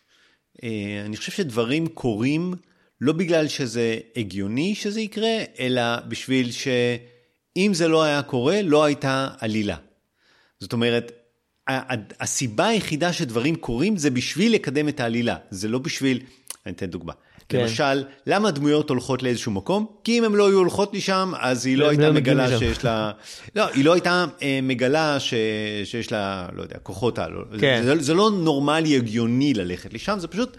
[1.06, 2.54] אני חושב שדברים קורים
[3.00, 6.50] לא בגלל שזה הגיוני שזה יקרה, אלא בשביל
[7.58, 9.76] שאם זה לא היה קורה, לא הייתה עלילה.
[10.60, 11.12] זאת אומרת,
[12.20, 16.20] הסיבה היחידה שדברים קורים זה בשביל לקדם את העלילה, זה לא בשביל,
[16.66, 17.12] אני אתן דוגמה.
[17.48, 17.60] כן.
[17.60, 19.86] למשל, למה הדמויות הולכות לאיזשהו מקום?
[20.04, 22.58] כי אם הן לא היו הולכות לשם, אז היא לא הייתה לא מגלה לשם.
[22.58, 23.12] שיש לה...
[23.56, 25.34] לא, היא לא הייתה אה, מגלה ש...
[25.84, 27.32] שיש לה, לא יודע, כוחות על.
[27.60, 27.82] כן.
[27.84, 30.56] זה, זה לא נורמלי, הגיוני ללכת לשם, זה פשוט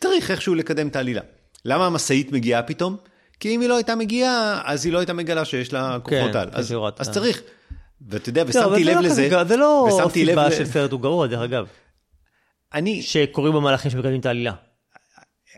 [0.00, 1.20] צריך איכשהו לקדם את העלילה.
[1.64, 2.96] למה המשאית מגיעה פתאום?
[3.42, 6.38] כי אם היא לא הייתה מגיעה, אז היא לא הייתה מגלה שיש לה כוחות כן,
[6.38, 6.48] על.
[6.52, 7.10] אז.
[7.10, 7.42] צריך.
[8.08, 10.92] ואתה יודע, לא, ושמתי לב לא לזה, זה לא ושמתי לב סיבה ל- של סרט
[10.92, 11.66] הוא גרוע, דרך אגב.
[12.74, 14.52] אני, שקורים במהלכים שמקדמים את העלילה.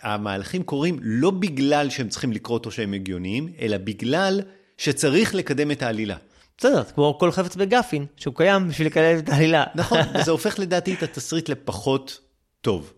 [0.03, 4.41] המהלכים קורים לא בגלל שהם צריכים לקרות או שהם הגיוניים, אלא בגלל
[4.79, 6.17] שצריך לקדם את העלילה.
[6.59, 9.65] בסדר, כמו כל חפץ בגפין, שהוא קיים בשביל לקדם את העלילה.
[9.75, 12.21] נכון, וזה הופך לדעתי את התסריט לפחות
[12.61, 12.93] טוב.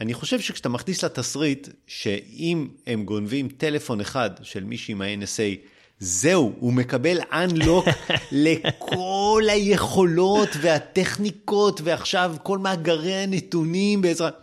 [0.00, 5.66] אני חושב שכשאתה מכניס לתסריט, שאם הם גונבים טלפון אחד של מישהי מה-NSA
[5.98, 7.90] זהו, הוא מקבל unlock
[8.32, 14.34] לכל היכולות והטכניקות, ועכשיו כל מאגרי הנתונים בעזרת...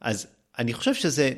[0.00, 0.26] אז
[0.58, 1.32] אני חושב שזה,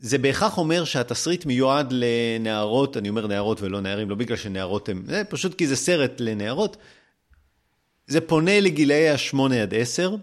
[0.00, 5.02] זה בהכרח אומר שהתסריט מיועד לנערות, אני אומר נערות ולא נערים, לא בגלל שנערות הם,
[5.06, 6.76] זה פשוט כי זה סרט לנערות.
[8.06, 10.16] זה פונה לגילאי ה-8 עד 10,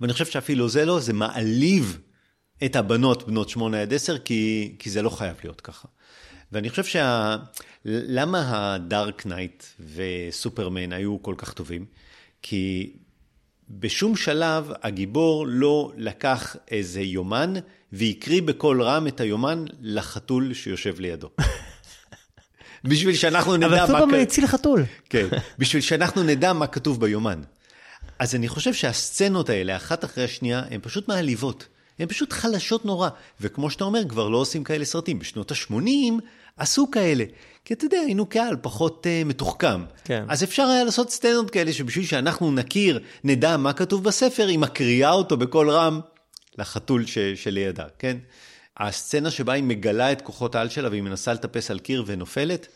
[0.00, 1.98] ואני חושב שאפילו זה לא, זה מעליב
[2.64, 5.88] את הבנות, בנות 8 עד 10, כי, כי זה לא חייב להיות ככה.
[6.52, 7.36] ואני חושב שה...
[7.84, 11.84] למה ה Dark Knight וסופרמן היו כל כך טובים?
[12.42, 12.92] כי
[13.70, 17.54] בשום שלב הגיבור לא לקח איזה יומן
[17.92, 21.30] והקריא בקול רם את היומן לחתול שיושב לידו.
[22.84, 23.84] בשביל שאנחנו נדע מה...
[23.84, 24.84] אבל סופרמן הציל חתול.
[25.10, 25.26] כן,
[25.58, 27.40] בשביל שאנחנו נדע מה כתוב ביומן.
[28.18, 31.68] אז אני חושב שהסצנות האלה, אחת אחרי השנייה, הן פשוט מעליבות.
[31.98, 33.08] הן פשוט חלשות נורא.
[33.40, 35.18] וכמו שאתה אומר, כבר לא עושים כאלה סרטים.
[35.18, 36.12] בשנות ה-80
[36.56, 37.24] עשו כאלה.
[37.64, 39.84] כי אתה יודע, היינו קהל פחות uh, מתוחכם.
[40.04, 40.24] כן.
[40.28, 45.12] אז אפשר היה לעשות סצנות כאלה שבשביל שאנחנו נכיר, נדע מה כתוב בספר, היא מקריאה
[45.12, 46.00] אותו בקול רם
[46.58, 48.16] לחתול ש- שלידה, כן?
[48.76, 52.66] הסצנה שבה היא מגלה את כוחות העל שלה והיא מנסה לטפס על קיר ונופלת,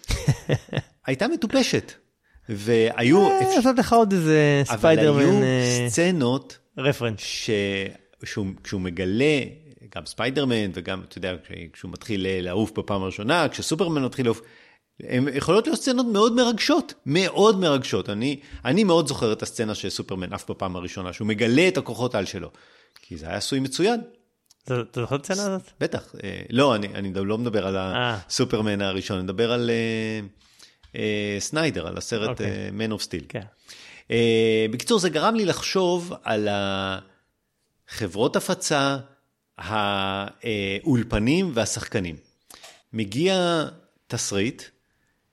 [1.06, 1.92] הייתה מטופשת.
[2.48, 3.28] והיו...
[3.28, 7.20] אה, לעשות לך עוד איזה אבל ספיידרמן היו אה, סצנות reference.
[8.62, 9.40] כשהוא מגלה,
[9.96, 11.34] גם ספיידרמן וגם, אתה יודע,
[11.72, 14.40] כשהוא מתחיל לעוף בפעם הראשונה, כשסופרמן מתחיל לעוף,
[15.02, 18.10] הן יכולות להיות סצנות מאוד מרגשות, מאוד מרגשות.
[18.10, 22.14] אני, אני מאוד זוכר את הסצנה של סופרמן עף בפעם הראשונה, שהוא מגלה את הכוחות
[22.14, 22.50] על שלו.
[23.02, 24.00] כי זה היה עשוי מצוין,
[24.64, 25.70] אתה זוכר את הסצנה הזאת?
[25.80, 26.14] בטח.
[26.24, 28.18] אה, לא, אני, אני לא מדבר על אה.
[28.26, 30.20] הסופרמן הראשון, אני מדבר על אה, אה,
[31.38, 32.46] סניידר, על הסרט אוקיי.
[32.46, 33.24] אה, Man of Steel.
[33.28, 33.42] כן.
[34.10, 36.48] אה, בקיצור, זה גרם לי לחשוב על
[37.88, 38.96] החברות הפצה,
[39.58, 42.16] האולפנים והשחקנים.
[42.92, 43.64] מגיע
[44.06, 44.62] תסריט,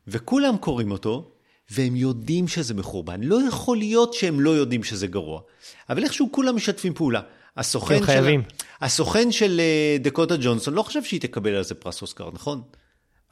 [0.07, 1.31] וכולם קוראים אותו,
[1.69, 3.23] והם יודעים שזה מחורבן.
[3.23, 5.41] לא יכול להיות שהם לא יודעים שזה גרוע.
[5.89, 7.21] אבל איכשהו כולם משתפים פעולה.
[7.57, 8.41] הסוכן הם חייבים.
[8.41, 12.61] של, הסוכן של אה, דקוטה ג'ונסון לא חשב שהיא תקבל על זה פרס אוסקר, נכון?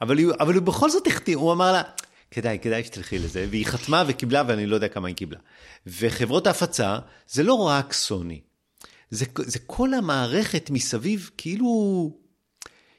[0.00, 1.82] אבל, היא, אבל הוא בכל זאת החתים, הוא אמר לה,
[2.30, 5.38] כדאי, כדאי שתלכי לזה, והיא חתמה וקיבלה, ואני לא יודע כמה היא קיבלה.
[5.86, 6.98] וחברות ההפצה,
[7.28, 8.40] זה לא רק סוני,
[9.10, 12.10] זה, זה כל המערכת מסביב, כאילו,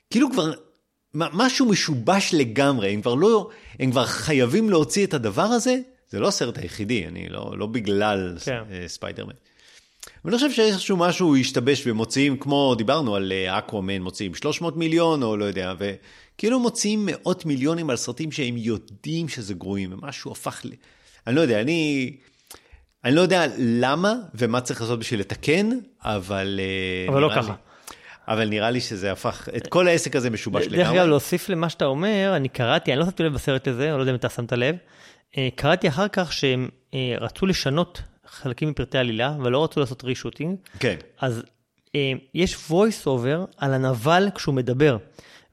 [0.10, 0.54] כאילו כבר
[1.14, 3.50] משהו משובש לגמרי, הם כבר לא,
[3.80, 5.78] הם כבר חייבים להוציא את הדבר הזה,
[6.10, 8.62] זה לא הסרט היחידי, אני לא, לא בגלל כן.
[8.72, 9.34] אה, ספיידרמן.
[10.24, 15.24] אבל אני חושב שאיזשהו משהו השתבש ומוציאים, כמו דיברנו על אה, אקוואמן, מוציאים 300 מיליון
[15.24, 20.62] או לא יודע, וכאילו מוציאים מאות מיליונים על סרטים שהם יודעים שזה גרועים, ומשהו הפך
[20.66, 20.70] ל...
[21.28, 22.14] אני לא יודע, אני...
[23.06, 25.70] אני לא יודע למה ומה צריך לעשות בשביל לתקן,
[26.02, 26.60] אבל...
[26.60, 27.54] אה, אבל לא ככה.
[28.28, 30.78] אבל נראה לי שזה הפך, את כל העסק הזה משובש לגמרי.
[30.78, 33.96] דרך אגב, להוסיף למה שאתה אומר, אני קראתי, אני לא שמתי לב בסרט הזה, אני
[33.96, 34.76] לא יודע אם אתה שמת לב,
[35.38, 36.70] אה, קראתי אחר כך שהם
[37.22, 40.96] רצו לשנות חלקים מפרטי עלילה, אבל לא רצו לעשות רישוטינג, כן.
[41.22, 41.44] אז
[41.96, 44.98] אה, יש voice over על הנבל כשהוא מדבר.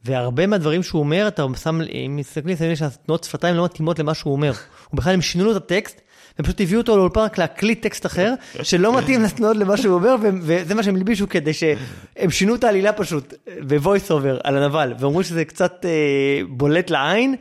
[0.04, 4.32] והרבה מהדברים שהוא אומר, אתה שם, אם מסתכלים, שמים שהתנועות שפתיים לא מתאימות למה שהוא
[4.32, 4.52] אומר.
[4.90, 6.00] הוא בכלל, הם שינו לו את הטקסט,
[6.38, 10.14] הם פשוט הביאו אותו לאולפן רק להקליט טקסט אחר, שלא מתאים לתנועות למה שהוא אומר,
[10.22, 13.34] וזה מה שהם הלבישו כדי שהם שינו את העלילה פשוט,
[13.66, 17.34] ב-voice over על הנבל, ואמרו שזה קצת אה, בולט לעין,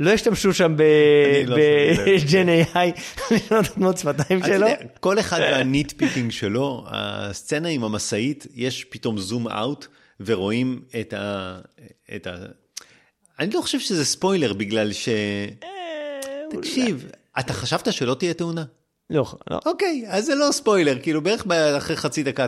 [0.00, 2.22] לא השתמשו שם אני לא שמתי לב.
[2.22, 4.66] ב Gen AI, לשנות תנועות שפתיים שלו.
[5.00, 9.86] כל אחד וה nitpicking שלו, הסצנה עם המשאית, יש פתאום zoom out,
[10.20, 11.58] ורואים את ה...
[12.16, 12.34] את ה...
[13.38, 15.08] אני לא חושב שזה ספוילר, בגלל ש...
[16.50, 17.06] תקשיב,
[17.38, 18.64] אתה חשבת שלא תהיה תאונה?
[19.10, 19.60] לא, לא.
[19.66, 22.46] אוקיי, אז זה לא ספוילר, כאילו בערך אחרי חצי דקה,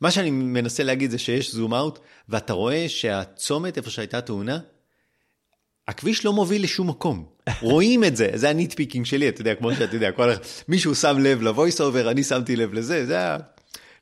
[0.00, 1.98] מה שאני מנסה להגיד זה שיש zoom out,
[2.28, 4.58] ואתה רואה שהצומת איפה שהייתה תאונה,
[5.88, 7.24] הכביש לא מוביל לשום מקום.
[7.60, 10.30] רואים את זה, זה ה nitpicking שלי, אתה יודע, כמו שאתה יודע, כל...
[10.68, 13.36] מישהו שם לב ל voice over, אני שמתי לב לזה, זה היה...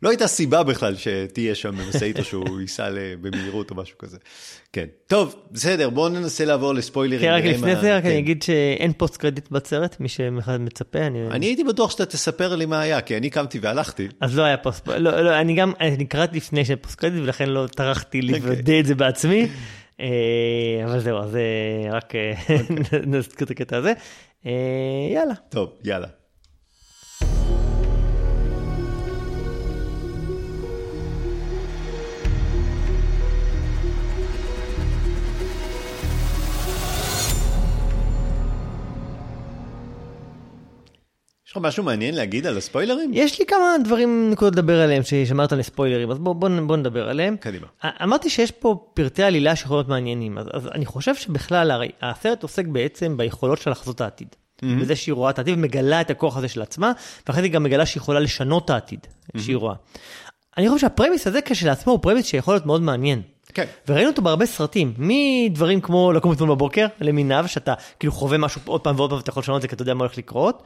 [0.02, 4.16] לא הייתה סיבה בכלל שתהיה שם במשאית או שהוא ייסע במהירות או משהו כזה.
[4.72, 4.84] כן.
[5.06, 7.20] טוב, בסדר, בואו ננסה לעבור לספוילרים.
[7.20, 8.08] כן, רק לפני זה, רק כן.
[8.08, 11.26] אני אגיד שאין post credit בסרט, מי שמצפה, אני...
[11.30, 14.08] אני הייתי בטוח שאתה תספר לי מה היה, כי אני קמתי והלכתי.
[14.20, 17.48] אז לא היה פוסט, לא, לא, אני גם, אני קראתי לפני שהיה post credit ולכן
[17.48, 18.40] לא טרחתי אוקיי.
[18.40, 19.48] לוודא את זה בעצמי,
[20.84, 23.00] אבל זהו, אז אה, רק אה, אוקיי.
[23.06, 23.92] נזכיר את הקטע הזה.
[24.46, 25.34] אה, יאללה.
[25.48, 26.21] טוב, יאללה.
[41.52, 43.10] יש לך משהו מעניין להגיד על הספוילרים?
[43.14, 47.08] יש לי כמה דברים נקודות לדבר עליהם ששמרת על ספוילרים, אז בוא, בוא, בוא נדבר
[47.08, 47.36] עליהם.
[47.36, 47.66] קדימה.
[48.02, 52.42] אמרתי שיש פה פרטי עלילה שיכולים להיות מעניינים, אז, אז אני חושב שבכלל, הרי הסרט
[52.42, 54.28] עוסק בעצם ביכולות של לחזות העתיד.
[54.28, 54.64] Mm-hmm.
[54.80, 56.92] בזה שהיא רואה את העתיד ומגלה את הכוח הזה של עצמה,
[57.26, 59.40] ואחרי זה היא גם מגלה שהיא יכולה לשנות את העתיד mm-hmm.
[59.40, 59.74] שהיא רואה.
[60.58, 63.22] אני חושב שהפרמיס הזה כשלעצמו הוא פרמיס שיכול להיות מאוד מעניין.
[63.54, 63.64] כן.
[63.88, 68.80] וראינו אותו בהרבה סרטים, מדברים כמו לקום אתמול בבוקר למיניו, שאתה כאילו חווה משהו עוד
[68.80, 70.62] פעם ועוד פעם ואתה יכול לשנות את זה כי אתה יודע מה הולך לקרות,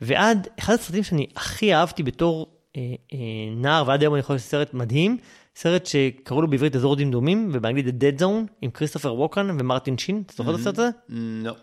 [0.00, 2.46] ועד אחד הסרטים שאני הכי אהבתי בתור
[2.76, 2.82] אה,
[3.12, 3.18] אה,
[3.56, 5.18] נער, ועד היום אני חושב שזה סרט מדהים,
[5.56, 10.22] סרט שקראו לו בעברית אזור דמדומים, ובאנגלית The Dead Zone, עם כריסטופר ווקן ומרטין שין,
[10.26, 10.88] אתה זוכר את הסרט הזה?
[11.08, 11.54] לא.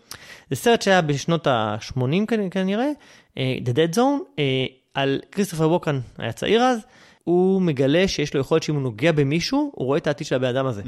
[0.50, 2.90] זה סרט שהיה בשנות ה-80 כנראה,
[3.38, 6.80] אה, The Dead Zone, אה, על כריסטופר ווקן היה צעיר אז,
[7.26, 10.48] הוא מגלה שיש לו יכולת שאם הוא נוגע במישהו, הוא רואה את העתיד של הבן
[10.48, 10.82] אדם הזה.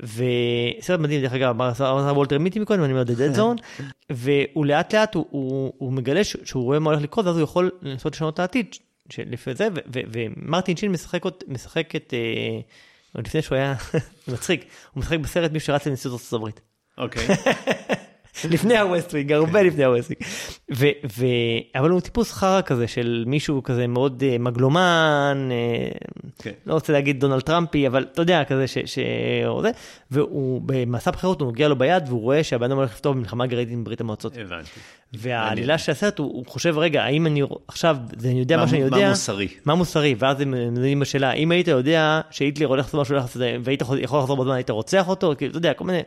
[0.00, 4.94] וסרט מדהים, דרך אגב, אמר וולטר מיטי מקודם, אני אומר The Dead Zone, והוא לאט
[4.94, 8.34] לאט, הוא, הוא, הוא מגלה שהוא רואה מה הולך לקרות, ואז הוא יכול לנסות לשנות
[8.34, 8.76] את העתיד
[9.18, 12.60] לפי זה, ומרטין שין משחק, משחק את, אה,
[13.14, 13.74] עוד לפני שהוא היה
[14.28, 16.60] מצחיק, הוא משחק בסרט מי שרץ לנשיאות ארצות הברית.
[16.98, 17.26] אוקיי.
[18.44, 20.22] לפני הווסטווינג, הרבה לפני הווסטווינג.
[21.74, 26.50] אבל הוא טיפוס חרא כזה של מישהו כזה מאוד אה, מגלומן, אה, כן.
[26.66, 28.98] לא רוצה להגיד דונלד טראמפי, אבל אתה יודע, כזה ש...
[30.10, 33.72] והוא במסע בחירות, הוא נוגע לו ביד והוא רואה שהבן אדם הולך לפתוח במלחמה גרעינית
[33.72, 34.36] עם ברית המועצות.
[34.36, 34.70] הבנתי.
[35.12, 38.96] והעלילה של הסרט, הוא, חושב, רגע, האם אני עכשיו, אני יודע מה, מה שאני יודע,
[38.96, 39.48] מה מוסרי?
[39.64, 43.16] מה מוסרי, ואז הם נותנים בשאלה, אם היית יודע שהיטלר הולך לעשות משהו,
[43.64, 46.00] והיית יכול לחזור בזמן, היית רוצח אותו, כאילו, אתה יודע, כל מיני...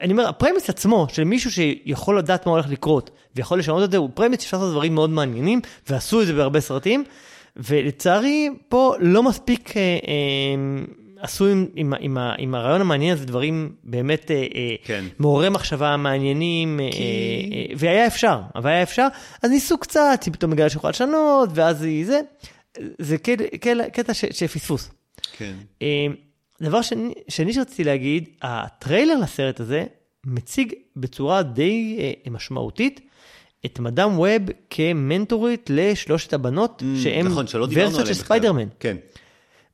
[0.00, 3.96] אני אומר, הפרמיס עצמו של מישהו שיכול לדעת מה הולך לקרות ויכול לשנות את זה,
[3.96, 7.04] הוא פרמיס שאפשר לעשות דברים מאוד מעניינים, ועשו את זה בהרבה סרטים,
[7.56, 10.84] ולצערי פה לא מספיק אה, אה,
[11.22, 15.04] עשו עם, עם, עם, עם הרעיון המעניין הזה דברים באמת אה, אה כן.
[15.18, 17.02] מעוררי מחשבה מעניינים, אה, כי...
[17.70, 19.06] אה, והיה אפשר, אבל היה אפשר,
[19.42, 22.20] אז ניסו קצת, היא פתאום מגלה שיכולה לשנות, ואז היא זה,
[22.98, 24.90] זה קטע, קטע שפספוס.
[25.36, 25.54] כן.
[26.62, 29.84] דבר שני, שני שרציתי להגיד, הטריילר לסרט הזה
[30.26, 33.00] מציג בצורה די אה, משמעותית
[33.66, 38.68] את מדאם ווב כמנטורית לשלושת הבנות, mm, שהן נכון, ורסיות של ספיידרמן.
[38.80, 38.96] כן.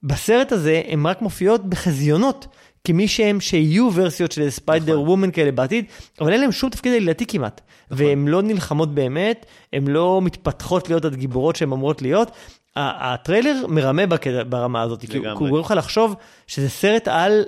[0.02, 2.46] בסרט הזה הן רק מופיעות בחזיונות,
[2.84, 5.08] כמי שהן שיהיו ורסיות של ספיידר נכון.
[5.08, 5.84] וומן כאלה בעתיד,
[6.20, 7.60] אבל אין להם שום תפקיד עלילתי כמעט.
[7.90, 8.06] נכון.
[8.06, 12.30] והן לא נלחמות באמת, הן לא מתפתחות להיות הגיבורות שהן אמורות להיות,
[12.78, 14.02] הטריילר מרמה
[14.48, 16.14] ברמה הזאת, כי הוא גורם לך לחשוב
[16.46, 17.44] שזה סרט על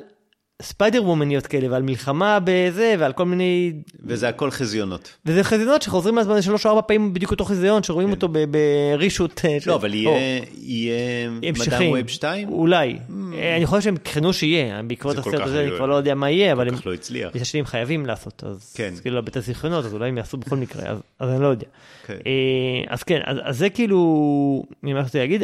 [0.61, 3.72] ספיידר וומניות כאלה ועל מלחמה בזה ועל כל מיני
[4.04, 8.08] וזה הכל חזיונות וזה חזיונות שחוזרים מהזמן שלוש או ארבע פעמים בדיוק אותו חזיון שרואים
[8.08, 8.14] כן.
[8.14, 13.12] אותו ברישות אה, לא אבל יהיה יהיה מדאם ווב 2 אולי mm.
[13.56, 16.68] אני חושב שהם תכננו שיהיה בעקבות הסרט הזה אני כבר לא יודע מה יהיה אבל
[16.68, 18.94] הם לא הצליח הם חייבים לעשות אז כן.
[19.00, 20.82] כאילו לבית הזיכרונות אז אולי הם יעשו בכל מקרה
[21.18, 21.66] אז אני לא יודע
[22.06, 22.18] כן.
[22.26, 25.42] אה, אז כן אז זה כאילו מה רציתי להגיד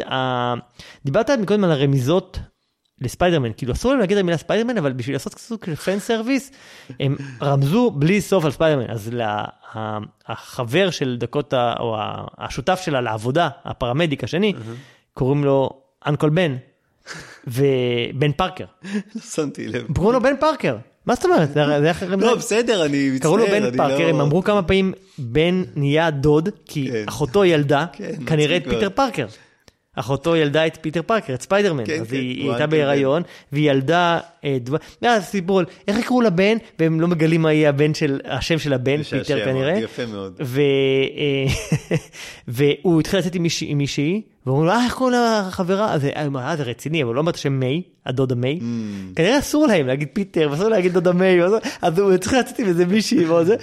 [1.05, 2.39] דיברת מקודם על הרמיזות
[3.01, 6.51] לספיידרמן, כאילו אסור להם להגיד את המילה ספיידרמן, אבל בשביל לעשות סוג של fan service,
[6.99, 8.89] הם רמזו בלי סוף על ספיידרמן.
[8.89, 9.43] אז לה,
[10.27, 11.95] החבר של דקוטה, או
[12.37, 14.53] השותף שלה לעבודה, הפרמדיק השני,
[15.13, 15.69] קוראים לו
[16.07, 16.55] Uncle בן,
[17.47, 18.65] ובן פארקר.
[19.15, 19.87] לא שמתי לב.
[19.95, 20.77] קוראים לו בן פארקר.
[21.05, 21.53] מה זאת אומרת?
[21.53, 21.93] זה היה.
[22.17, 23.29] לא, בסדר, אני מצטער.
[23.31, 27.03] קראו לו בן פארקר, לא- הם אמרו כמה פעמים בן נהיה דוד, כי כן.
[27.07, 29.25] אחותו ילדה, כן, כנראה את פיטר פארקר.
[29.99, 33.21] אחותו ילדה את פיטר פארקר, את ספיידרמן, כן, אז כן, היא, היא הייתה בהיריון,
[33.51, 37.69] והיא ילדה, אה, דבר, ואז סיפור על איך יקראו לבן, והם לא מגלים מה יהיה
[37.69, 39.77] הבן של, השם של הבן, פיטר כנראה.
[39.77, 40.41] יפה מאוד.
[40.43, 40.61] ו,
[41.17, 41.97] אה,
[42.47, 45.93] והוא התחיל לצאת עם מישהי, עם מישהי ואומרים לו, אה, איך קוראים לחברה?
[45.93, 48.59] אז אה, זה רציני, אבל הוא לא אומר את השם מיי, הדודה מיי.
[48.59, 49.15] Mm.
[49.15, 51.39] כנראה אסור להם להגיד פיטר, ואסור להגיד דודה מיי,
[51.81, 53.25] אז הוא צריך לצאת עם איזה מישהי.
[53.43, 53.55] זה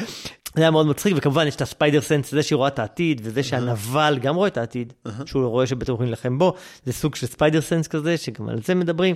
[0.56, 3.42] היה מאוד מצחיק, וכמובן יש את ה Spider sense, זה שהיא רואה את העתיד, וזה
[3.42, 4.92] שהנבל גם רואה את העתיד,
[5.26, 8.74] שהוא רואה שבטח הולכים להילחם בו, זה סוג של Spider sense כזה, שגם על זה
[8.74, 9.14] מדברים.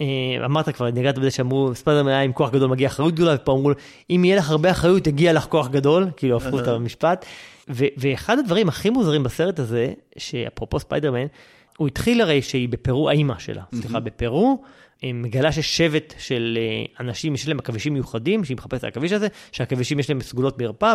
[0.00, 0.06] אה,
[0.44, 3.70] אמרת כבר, נגעת בזה שאמרו, ספיידרמן היה עם כוח גדול מגיע אחריות גדולה, ופה אמרו,
[4.10, 7.24] אם יהיה לך הרבה אחריות, יגיע לך כוח גדול, כאילו הפכו את המשפט.
[7.68, 11.26] ואחד הדברים הכי מוזרים בסרט הזה, שאפרופו ספיידרמן,
[11.78, 14.62] הוא התחיל הרי שהיא בפרו, האימא שלה, סליחה, בפרו,
[15.02, 19.98] מגלה ששבט של אה, אנשים יש להם עכבישים מיוחדים, שהיא מחפשת את העכביש הזה, שהעכבישים
[19.98, 20.92] יש להם סגולות בערפה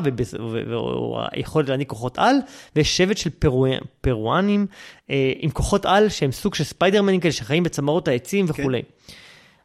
[1.33, 2.35] ויכולת להעניק כוחות על,
[2.75, 3.65] ויש שבט של פרו,
[4.01, 4.65] פרואנים
[5.09, 8.61] אה, עם כוחות על שהם סוג של ספיידרמנים כאלה שחיים בצמרות העצים כן.
[8.61, 8.81] וכולי.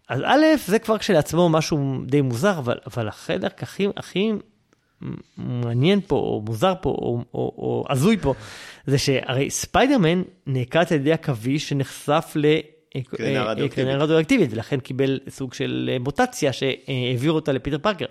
[0.09, 4.32] אז א', זה כבר כשלעצמו משהו די מוזר, אבל, אבל החלק הכי, הכי
[5.37, 8.35] מעניין פה, או מוזר פה, או, או, או הזוי פה,
[8.87, 12.47] זה שהרי ספיידרמן נעקץ על ידי עכביש שנחשף ל...
[12.97, 13.01] אה,
[13.69, 14.53] קרינה אה, רדיואקטיבית.
[14.53, 18.05] ולכן קיבל סוג של אה, מוטציה שהעביר אותה לפיטר פארקר.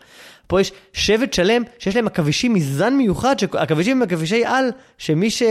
[0.48, 5.48] פה יש שבט שלם שיש להם עכבישים מזן מיוחד, עכבישים הם עכבישי על, שמי שלא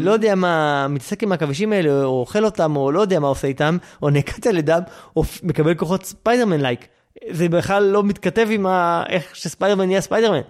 [0.00, 3.48] לא יודע מה, מתעסק עם העכבישים האלה, או אוכל אותם, או לא יודע מה עושה
[3.48, 4.80] איתם, או נעקץ על ידם,
[5.16, 6.86] או מקבל כוחות ספיידרמן like.
[7.30, 9.04] זה בכלל לא מתכתב עם ה...
[9.08, 10.40] איך שספיידרמן נהיה ספיידרמן.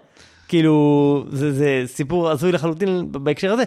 [0.53, 3.63] כאילו, זה, זה סיפור הזוי לחלוטין בהקשר הזה,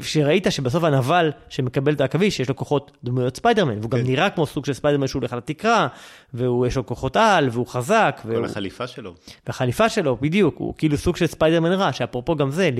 [0.00, 4.06] שראית שבסוף הנבל שמקבל את העכביש, יש לו כוחות דמויות ספיידרמן, והוא גם כן.
[4.06, 5.88] נראה כמו סוג של ספיידרמן שהוא הולך על התקרה,
[6.34, 9.14] ויש לו כוחות על, והוא חזק, כל והוא, החליפה שלו.
[9.46, 12.70] והחליפה שלו, בדיוק, הוא כאילו סוג של ספיידרמן רע, שאפרופו גם זה,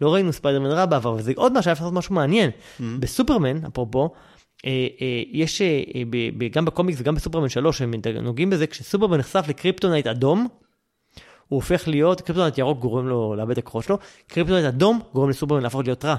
[0.00, 2.50] לא ראינו ספיידרמן רע בעבר, וזה עוד משהו, אפשר לעשות משהו מעניין.
[2.98, 4.10] בסופרמן, אפרופו,
[4.66, 10.06] אה, אה, יש, אה, גם בקומיקס וגם בסופרמן 3, הם נוגעים בזה, כשסופרמן נחשף לקריפטונייט
[10.06, 10.48] אדום,
[11.52, 15.62] הוא הופך להיות, קריפטונייט ירוק גורם לו לאבד את הכוחות שלו, קריפטונייט אדום גורם לסופרמן
[15.62, 16.16] להפוך להיות רע.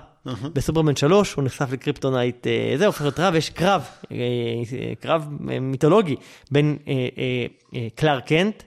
[0.53, 5.27] בסופרמן 3 הוא נחשף לקריפטונייט, אה, זה הופך להיות רע, ויש קרב, אה, אה, קרב
[5.49, 6.15] אה, מיתולוגי
[6.51, 8.63] בין אה, אה, אה, קלארק קנט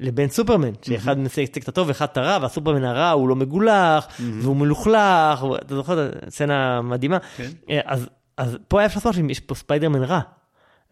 [0.00, 4.06] לבין סופרמן, שאחד מנסה להציג את הטוב ואחד את הרע, והסופרמן הרע הוא לא מגולח,
[4.42, 7.18] והוא מלוכלך, אתה זוכר את הסצנה המדהימה?
[7.36, 7.48] כן.
[7.70, 10.20] אה, אז, אז פה היה אפשר לעשות שיש פה ספיידרמן רע.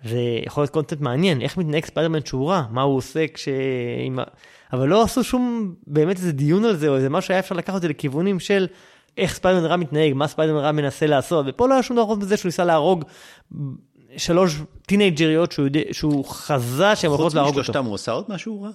[0.05, 3.49] זה יכול להיות קונספט מעניין, איך מתנהג ספיידרמן שהוא רע, מה הוא עושה כש...
[4.07, 4.19] עם
[4.73, 7.77] אבל לא עשו שום באמת איזה דיון על זה, או איזה משהו שהיה אפשר לקחת
[7.77, 8.67] את זה לכיוונים של
[9.19, 12.19] איך ספיידרמן רע מתנהג, מה ספיידרמן רע מנסה לעשות, ופה לא היה שום דבר חוץ
[12.19, 13.05] מזה שהוא ניסה להרוג
[14.17, 17.61] שלוש טינאייג'ריות שהוא, יודע, שהוא חזה שהן הולכות חוץ להרוג אותו.
[17.61, 18.71] משלושתם הוא עשה עוד משהו רע?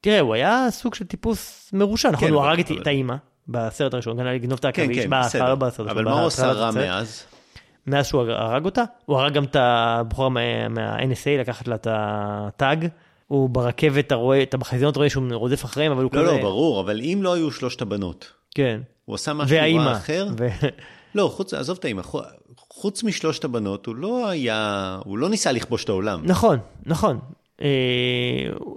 [0.00, 2.28] תראה, הוא היה סוג של טיפוס מרושע, נכון?
[2.28, 3.14] כן, הוא אבל- הרג את- אבל- את האימא
[3.48, 5.54] בסרט הראשון, גנב לגנוב את כן, העכביש, כן, בסדר.
[5.54, 6.70] בסרט אבל הראשון, מה הוא עשה רע.
[6.70, 7.22] מאז?
[7.86, 12.88] מאז שהוא הרג אותה, הוא הרג גם את הבחורה מה- מה-NSA, לקחת לה את הטאג.
[13.26, 16.32] הוא ברכבת, אתה רואה, אתה בחזיונות רואה שהוא רודף אחריהם, אבל הוא לא, כזה...
[16.36, 18.80] לא, ברור, אבל אם לא היו שלושת הבנות, כן.
[19.04, 19.82] הוא עשה משהו והאימא.
[19.82, 20.26] רע אחר?
[20.38, 20.66] ו-
[21.14, 22.20] לא, חוץ, עזוב את האימא, חו-
[22.56, 26.20] חוץ משלושת הבנות, הוא לא היה, הוא לא ניסה לכבוש את העולם.
[26.24, 27.18] נכון, נכון.
[27.62, 27.68] אה,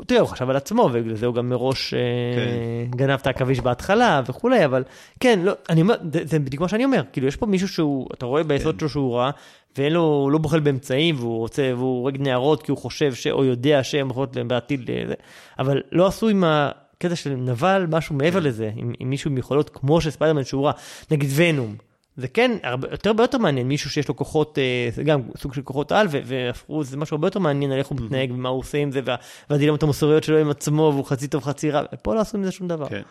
[0.07, 1.99] תראה, הוא חשב על עצמו, ובגלל זה הוא גם מראש אה,
[2.35, 2.97] כן.
[2.97, 4.83] גנב את העכביש בהתחלה וכולי, אבל
[5.19, 8.07] כן, לא, אני אומר, זה, זה בדיוק מה שאני אומר, כאילו יש פה מישהו שהוא,
[8.13, 8.79] אתה רואה ביסוד כן.
[8.79, 9.31] שלו שהוא רע,
[9.77, 13.27] ואין לו, הוא לא בוחל באמצעים, והוא רוצה, והוא הורג נערות כי הוא חושב ש...
[13.27, 15.13] או יודע שהן יכולות להם בעתיד, לזה,
[15.59, 18.45] אבל לא עשו עם הקטע של נבל משהו מעבר כן.
[18.45, 20.71] לזה, עם, עם מישהו עם יכולות כמו של ספיידרמן שהוא רע,
[21.11, 21.75] נגיד ונום.
[22.19, 25.53] זה כן, הרבה, יותר הרבה יותר מעניין, מישהו שיש לו כוחות, אה, זה גם סוג
[25.53, 28.59] של כוחות על, והפכו, זה משהו הרבה יותר מעניין על איך הוא מתנהג ומה הוא
[28.59, 29.15] עושה עם זה, וה,
[29.49, 32.51] והדילמות המוסריות שלו עם עצמו, והוא חצי טוב חצי רע, פה לא עשו עם זה
[32.51, 32.89] שום דבר.
[32.89, 33.01] כן.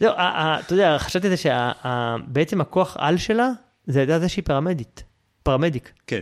[0.00, 3.50] זהו, אתה יודע, חשבתי על זה שבעצם הכוח על שלה,
[3.86, 5.02] זה הייתה זה שהיא פרמדית,
[5.42, 5.92] פרמדיק.
[6.06, 6.20] כן.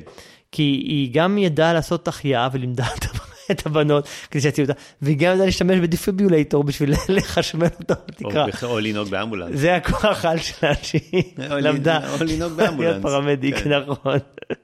[0.52, 3.04] כי היא גם ידעה לעשות החייאה ולימדה את
[3.50, 8.46] את הבנות כדי שיציעו אותה, והיא גם ידעה להשתמש בדיפיבולטור בשביל לחשמל אותה או בתקרה.
[8.62, 9.50] או לנהוג באמבולנס.
[9.54, 12.00] זה הכוח על שלה שהיא למדה.
[12.12, 12.90] או לנהוג באמבולנס.
[12.90, 13.72] להיות פרמדיק, כן.
[13.72, 14.18] נכון.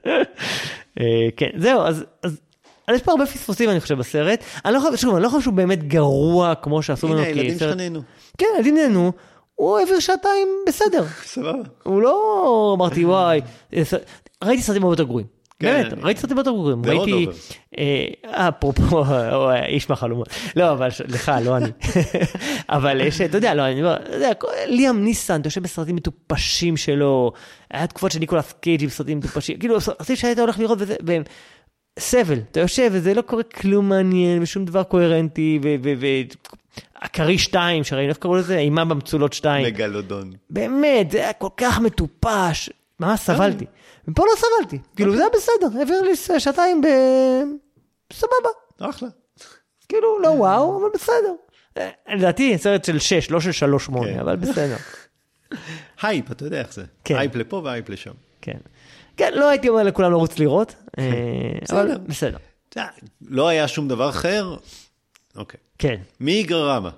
[0.99, 2.05] אה, כן, זהו, אז...
[2.87, 5.41] אז יש פה הרבה פספוסים אני חושב בסרט, אני לא חושב, שוב, אני לא חושב
[5.41, 8.01] שהוא באמת גרוע כמו שעשו הנה, ממנו הילדים שלך נהנו.
[8.37, 9.11] כן, הילדים נהנו,
[9.55, 11.63] הוא העביר שעתיים בסדר, סבבה.
[11.83, 13.41] הוא לא אמרתי וואי,
[13.73, 13.81] אה,
[14.43, 15.34] ראיתי סרטים הרבה יותר גרועים.
[15.59, 17.27] כן, באמת, ראיתי סרטים יותר גרועים, עוד ראיתי.
[17.77, 18.07] אה,
[18.47, 18.97] אפרופו,
[19.33, 21.69] או, איש מהחלומות, לא, אבל לך, לא אני,
[22.69, 23.97] אבל יש, אתה יודע, לא, אני אומר,
[24.37, 27.31] כל- ליאם ניסן, אתה יושב בסרטים מטופשים שלו,
[27.71, 31.23] היה תקופות של ניקולס קייג' עם סרטים מטופשים, כאילו, סרטים שהיית הולך לראות וזה, והם
[31.99, 35.59] סבל, אתה יושב וזה לא קורה כלום מעניין ושום דבר קוהרנטי,
[37.01, 38.57] הכריש 2 שראינו, איך קראו לזה?
[38.57, 39.65] אימה במצולות 2.
[39.65, 40.31] מגלודון.
[40.49, 43.65] באמת, זה היה כל כך מטופש, ממש סבלתי.
[44.07, 46.87] ופה לא סבלתי, כאילו זה היה בסדר, העביר לי שעתיים ב...
[48.13, 48.49] סבבה,
[48.81, 49.09] אחלה.
[49.89, 51.33] כאילו לא וואו, אבל בסדר.
[51.77, 54.19] אה, לדעתי סרט של 6, לא של 3 8, כן.
[54.19, 54.77] אבל בסדר.
[56.01, 56.83] הייפ, אתה יודע איך זה.
[57.03, 57.15] כן.
[57.15, 58.11] הייפ לפה והייפ לשם.
[58.41, 58.57] כן.
[59.17, 61.03] כן, לא הייתי אומר לכולם לרוץ לראות, אה,
[61.71, 62.37] אבל בסדר.
[63.21, 64.55] לא היה שום דבר אחר.
[65.35, 65.59] אוקיי.
[65.79, 65.95] כן.
[66.19, 66.89] מגררמה.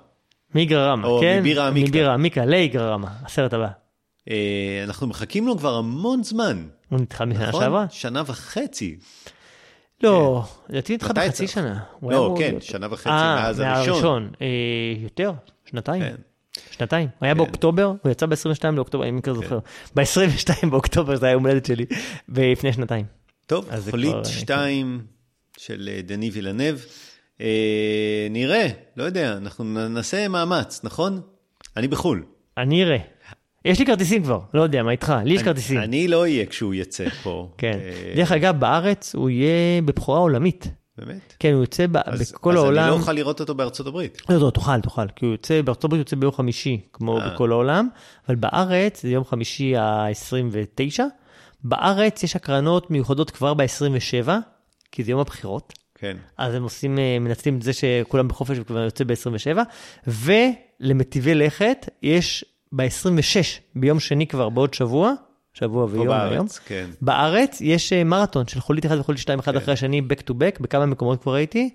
[0.54, 1.38] מגררמה, או כן?
[1.40, 1.88] מבירה עמיקתא.
[1.90, 3.68] מבירה עמיקה, לאיגררמה, הסרט הבא.
[4.30, 6.66] אה, אנחנו מחכים לו כבר המון זמן.
[6.88, 7.62] הוא נדחה משנה נכון?
[7.62, 7.86] שעברה?
[7.90, 8.96] שנה וחצי.
[10.02, 11.48] לא, לדעתי נדחה בחצי?
[11.48, 11.80] שנה.
[12.02, 14.30] לא, כן, שנה וחצי אה, מאז הראשון.
[14.42, 14.46] אה,
[15.02, 15.32] יותר,
[15.64, 16.02] שנתיים.
[16.02, 16.14] כן.
[16.70, 17.08] שנתיים.
[17.18, 17.38] הוא היה כן.
[17.38, 19.58] באוקטובר, הוא יצא ב-22 לאוקטובר, אני מכיר זוכר.
[19.94, 21.86] ב-22 באוקטובר זה היה יום הולדת שלי,
[22.28, 23.04] לפני שנתיים.
[23.46, 25.00] טוב, חולית כבר, אה, 2
[25.58, 26.78] של אה, דני וילנב.
[27.40, 31.20] אה, נראה, לא יודע, אנחנו נעשה מאמץ, נכון?
[31.76, 32.24] אני בחו"ל.
[32.58, 32.98] אני אראה.
[33.64, 35.14] יש לי כרטיסים כבר, לא יודע, מה איתך?
[35.24, 35.78] לי יש כרטיסים.
[35.78, 37.48] אני לא אהיה כשהוא יצא פה.
[37.58, 37.78] כן.
[37.82, 40.68] אה, דרך אגב, בארץ הוא יהיה בבכורה עולמית.
[40.98, 41.34] באמת?
[41.38, 42.82] כן, הוא יוצא אז- בכל אז העולם.
[42.82, 44.22] אני לא אוכל לראות אותו בארצות הברית.
[44.30, 47.28] לא, לא, תאכל, תאכל, כי הוא יוצא, בארצות הברית הוא יוצא ביום חמישי, כמו אה.
[47.34, 47.88] בכל העולם,
[48.28, 51.00] אבל בארץ זה יום חמישי ה-29,
[51.64, 54.28] בארץ יש הקרנות מיוחדות כבר ב-27,
[54.92, 55.72] כי זה יום הבחירות.
[55.94, 56.16] כן.
[56.38, 59.58] אז הם עושים, אה, מנצלים את זה שכולם בחופש וכבר יוצא ב-27,
[60.80, 65.12] ולמטיבי לכת יש ב-26, ביום שני כבר בעוד שבוע,
[65.52, 66.90] שבוע ויום בארץ, היום, כן.
[67.00, 69.58] בארץ יש אה, מרתון של חולית אחד וחולית שתיים אחד כן.
[69.58, 71.70] אחרי השני, back to back, בכמה מקומות כבר הייתי.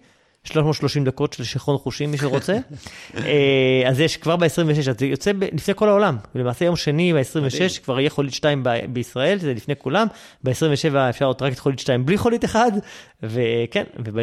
[0.47, 2.57] 330 דקות של שיכרון חושים, מי שרוצה.
[3.17, 3.21] אה,
[3.87, 4.47] אז יש כבר ב-26,
[4.89, 6.17] אז זה יוצא ב- לפני כל העולם.
[6.35, 7.23] למעשה יום שני מדהים.
[7.43, 10.07] ב-26 כבר יהיה חולית 2 ב- בישראל, זה לפני כולם.
[10.43, 10.53] ב-27
[11.09, 12.59] אפשר לראות רק את חולית 2 בלי חולית 1,
[13.23, 14.19] וכן, וב-29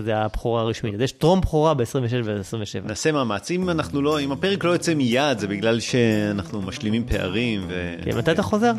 [0.00, 0.94] זה הבכורה הרשמית.
[0.94, 1.86] אז יש טרום בכורה ב-26
[2.24, 2.88] וב-27.
[2.88, 3.50] נעשה מאמץ.
[3.50, 7.94] אם אנחנו לא, אם הפרק לא יוצא מיד, זה בגלל שאנחנו משלימים פערים ו...
[8.04, 8.72] כן, מתי אתה חוזר?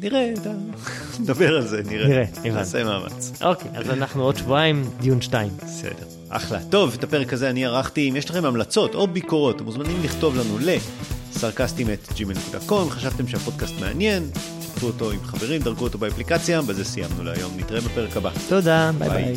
[0.00, 0.32] נראה,
[1.20, 2.08] נדבר על זה, נראה.
[2.08, 2.50] נראה, הבנתי.
[2.50, 3.32] נעשה מאמץ.
[3.40, 5.50] אוקיי, אז אנחנו עוד שבועיים, דיון 2.
[5.66, 6.06] בסדר.
[6.28, 6.58] אחלה.
[6.70, 8.10] טוב, את הפרק הזה אני ערכתי.
[8.10, 12.90] אם יש לכם המלצות או ביקורות, אתם מוזמנים לכתוב לנו לסרקסטים at gmail.com.
[12.90, 14.30] חשבתם שהפודקאסט מעניין,
[14.62, 16.62] שתפו אותו עם חברים, דרגו אותו באפליקציה.
[16.62, 17.52] בזה סיימנו להיום.
[17.56, 18.30] נתראה בפרק הבא.
[18.48, 19.24] תודה, ביי ביי.
[19.24, 19.34] ביי.